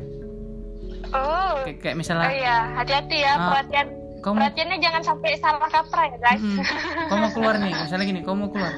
Oh. 1.08 1.64
kayak, 1.64 1.80
kayak 1.80 1.94
Oh 1.94 1.98
misalnya 1.98 2.28
iya, 2.28 2.56
hati-hati 2.76 3.16
ya 3.18 3.32
Ah, 3.32 3.40
perhatian. 3.50 3.86
kau 4.20 4.30
mau 4.30 4.44
Perhatiannya 4.44 4.76
jangan 4.78 5.02
sampai 5.02 5.30
salah 5.34 5.64
kaprah 5.64 6.04
ya 6.04 6.16
guys. 6.20 6.42
Mm-mm. 6.42 6.60
kau 7.08 7.16
mau 7.16 7.30
keluar 7.32 7.54
nih 7.56 7.72
misalnya 7.72 8.04
gini 8.04 8.20
kau 8.20 8.36
mau 8.36 8.52
keluar 8.52 8.74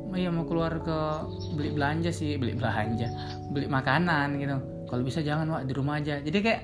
oh 0.00 0.16
iya 0.16 0.30
mau 0.30 0.42
keluar 0.42 0.72
ke 0.80 0.98
beli 1.52 1.70
belanja 1.70 2.08
sih 2.08 2.34
beli 2.34 2.56
belanja 2.56 3.06
beli 3.46 3.68
makanan 3.68 4.40
gitu 4.40 4.56
kalau 4.86 5.02
bisa 5.04 5.20
jangan 5.20 5.46
wak 5.46 5.62
di 5.62 5.72
rumah 5.72 6.00
aja 6.00 6.18
jadi 6.18 6.38
kayak 6.40 6.60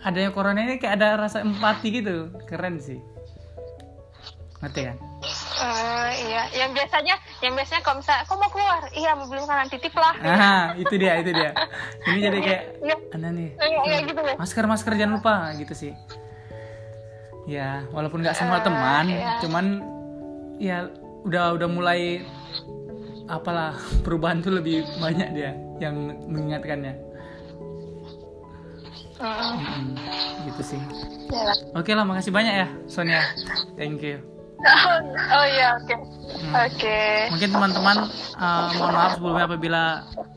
adanya 0.00 0.30
corona 0.30 0.62
ini 0.62 0.78
kayak 0.78 0.94
ada 0.94 1.18
rasa 1.18 1.42
empati 1.42 1.88
gitu 1.92 2.30
keren 2.46 2.78
sih 2.78 3.02
ngerti 4.60 4.80
kan? 4.84 4.96
Oh 5.60 6.08
iya, 6.20 6.42
yang 6.52 6.72
biasanya, 6.72 7.16
yang 7.40 7.52
biasanya 7.52 7.80
kalau 7.80 8.00
misalnya, 8.00 8.24
kau 8.24 8.36
mau 8.36 8.48
keluar, 8.48 8.82
iya 8.92 9.10
mau 9.12 9.24
beli 9.24 9.40
makanan 9.40 9.68
titip 9.68 9.92
lah. 9.92 10.14
ah 10.20 10.64
itu 10.76 10.94
dia 10.96 11.16
itu 11.16 11.32
dia. 11.32 11.50
Ini 12.06 12.18
jadi 12.20 12.38
kayak 12.38 12.62
Iya, 12.80 12.96
aneh 13.12 13.30
nih. 13.32 13.50
Iya, 13.56 13.80
iya 13.84 13.98
gitu 14.04 14.20
ya. 14.20 14.34
masker 14.36 14.64
masker 14.64 14.92
jangan 14.96 15.14
lupa 15.16 15.34
gitu 15.56 15.72
sih. 15.72 15.92
Ya 17.48 17.88
walaupun 17.90 18.20
nggak 18.20 18.36
semua 18.36 18.60
Eh, 18.60 18.64
teman 18.64 19.04
iya. 19.08 19.32
cuman 19.40 19.64
ya 20.60 20.76
udah 21.24 21.56
udah 21.56 21.68
mulai 21.68 22.00
apalah 23.26 23.74
perubahan 24.04 24.40
tuh 24.40 24.52
lebih 24.54 24.84
banyak 25.00 25.28
dia 25.32 25.50
yang 25.78 25.96
mengingatkannya. 26.28 26.94
Mm. 29.20 29.56
Mm, 29.60 29.84
gitu 30.48 30.62
sih. 30.64 30.80
Ya 31.28 31.42
lah. 31.44 31.56
oke 31.76 31.92
lah 31.92 32.04
makasih 32.04 32.32
banyak 32.32 32.54
ya 32.64 32.68
Sonia. 32.86 33.20
Thank 33.76 34.00
you 34.00 34.29
Oh, 34.60 34.96
oh 35.40 35.46
iya, 35.46 35.76
oke. 35.76 35.94
Hmm. 36.30 36.54
Oke. 36.56 37.28
mungkin 37.34 37.50
teman-teman 37.52 37.96
uh, 38.38 38.68
mohon 38.78 38.92
maaf 38.94 39.12
sebelumnya 39.18 39.44
apabila 39.44 39.82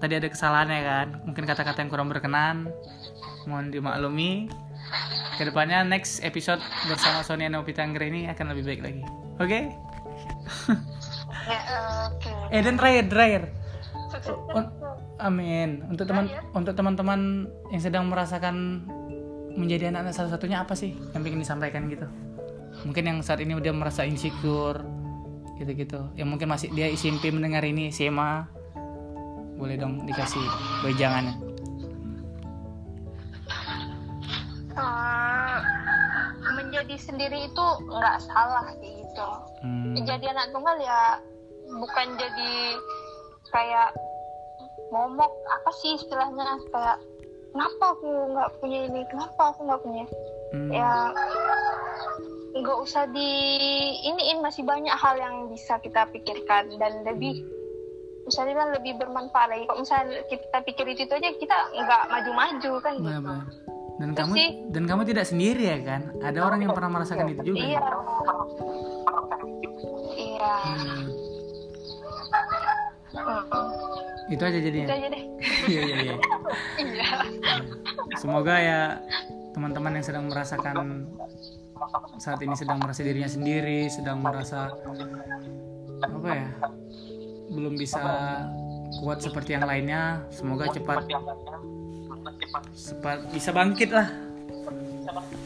tadi 0.01 0.13
ada 0.19 0.27
kesalahan 0.27 0.67
ya 0.67 0.81
kan 0.83 1.07
mungkin 1.23 1.43
kata-kata 1.45 1.79
yang 1.79 1.89
kurang 1.93 2.09
berkenan 2.11 2.67
mohon 3.47 3.69
dimaklumi 3.69 4.49
ke 5.37 5.43
depannya 5.47 5.85
next 5.85 6.19
episode 6.25 6.59
bersama 6.89 7.21
Sonia 7.23 7.47
Novita 7.47 7.85
ini 7.85 8.27
akan 8.27 8.45
lebih 8.51 8.63
baik 8.67 8.81
lagi 8.83 9.01
oke 9.39 9.59
Ya, 11.43 11.59
oke. 12.07 12.31
eh 12.51 12.61
dan 12.63 12.75
terakhir 12.79 13.03
terakhir 13.11 13.41
Sukses. 14.11 14.31
Un- 14.33 14.73
amin 15.19 15.69
untuk 15.87 16.05
teman 16.09 16.25
untuk 16.51 16.73
teman-teman 16.73 17.47
yang 17.71 17.81
sedang 17.83 18.03
merasakan 18.11 18.85
menjadi 19.53 19.93
anak-anak 19.93 20.13
satu-satunya 20.15 20.63
apa 20.65 20.73
sih 20.73 20.97
yang 21.13 21.21
ingin 21.23 21.43
disampaikan 21.43 21.85
gitu 21.87 22.07
mungkin 22.83 23.03
yang 23.07 23.19
saat 23.19 23.39
ini 23.39 23.55
udah 23.55 23.71
merasa 23.71 24.03
insecure 24.03 24.83
gitu-gitu. 25.55 26.03
Yang 26.15 26.27
mungkin 26.27 26.47
masih 26.51 26.67
dia 26.71 26.91
SMP 26.91 27.31
mendengar 27.31 27.63
ini 27.63 27.89
SMA 27.89 28.47
boleh 29.53 29.79
dong 29.79 30.03
dikasih 30.03 30.43
wejangannya 30.83 31.39
Eh, 34.73 35.57
menjadi 36.57 36.95
sendiri 36.97 37.45
itu 37.45 37.65
nggak 37.85 38.17
salah 38.25 38.65
kayak 38.73 39.05
gitu. 39.05 39.29
hmm, 39.61 40.01
Jadi 40.01 40.25
anak 40.33 40.49
tunggal 40.49 40.75
ya 40.81 41.21
bukan 41.69 42.07
jadi 42.17 42.53
kayak 43.53 43.93
momok 44.89 45.29
apa 45.29 45.69
sih 45.77 45.93
istilahnya? 45.93 46.57
Kayak 46.73 46.97
kenapa 47.53 47.85
aku 47.93 48.09
nggak 48.33 48.49
punya 48.57 48.79
ini? 48.89 49.01
Kenapa 49.13 49.53
aku 49.53 49.59
nggak 49.61 49.81
punya? 49.85 50.05
Hmm, 50.57 50.69
ya 50.73 50.89
nggak 52.53 52.77
usah 52.85 53.09
di 53.09 53.29
iniin 54.05 54.45
masih 54.45 54.61
banyak 54.61 54.93
hal 54.93 55.15
yang 55.17 55.35
bisa 55.49 55.81
kita 55.81 56.05
pikirkan 56.13 56.69
dan 56.77 57.01
lebih 57.01 57.41
misalnya 58.23 58.55
kan 58.55 58.69
lebih 58.77 58.93
bermanfaat 59.01 59.47
lagi. 59.51 59.63
Kalau 59.67 59.79
misalnya 59.81 60.21
kita 60.29 60.57
pikir 60.63 60.85
itu, 60.93 61.01
itu 61.09 61.13
aja 61.17 61.29
kita 61.33 61.57
nggak 61.75 62.03
maju-maju 62.07 62.71
kan 62.79 62.93
gitu. 62.95 63.03
benar-benar. 63.03 63.45
dan 63.93 64.09
Itu 64.09 64.17
kamu 64.25 64.33
sih. 64.33 64.49
dan 64.73 64.83
kamu 64.89 65.01
tidak 65.05 65.25
sendiri 65.29 65.63
ya 65.69 65.79
kan? 65.85 66.01
Ada 66.21 66.39
orang 66.41 66.59
yang 66.65 66.73
pernah 66.73 66.91
merasakan 66.97 67.25
itu 67.29 67.41
juga. 67.53 67.61
Iya. 67.61 67.81
Iya 70.13 70.53
Hmm, 73.13 73.69
itu 74.25 74.41
aja 74.41 74.57
jadinya 74.57 74.87
itu 74.89 74.95
aja 74.97 75.07
deh. 75.13 75.23
Iya 75.69 75.81
iya 75.85 75.97
iya. 76.01 76.15
Iya. 76.81 77.07
Semoga 78.17 78.55
ya 78.57 78.79
teman-teman 79.53 80.01
yang 80.01 80.05
sedang 80.05 80.25
merasakan 80.27 81.05
saat 82.19 82.39
ini 82.43 82.55
sedang 82.55 82.79
merasa 82.79 83.01
dirinya 83.03 83.29
sendiri, 83.29 83.87
sedang 83.91 84.19
merasa 84.23 84.71
apa 86.03 86.29
ya, 86.31 86.49
belum 87.51 87.73
bisa 87.79 88.01
kuat 89.01 89.23
seperti 89.23 89.55
yang 89.55 89.65
lainnya. 89.67 90.23
Semoga 90.29 90.71
cepat 90.71 91.07
cepat 92.73 93.17
bisa 93.33 93.49
bangkit 93.51 93.89
lah 93.91 94.07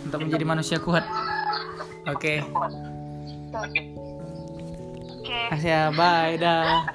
untuk 0.05 0.19
menjadi 0.25 0.45
manusia 0.45 0.77
kuat. 0.81 1.03
Oke, 2.07 2.39
oke 3.51 3.83
kasih 5.51 5.71
ya, 5.71 5.83
bye, 5.91 6.39
dah. 6.39 6.87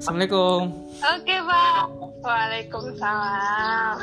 Assalamualaikum. 0.00 0.72
oke 1.00 1.36
bang 1.44 1.88
waalaikumsalam 2.24 3.96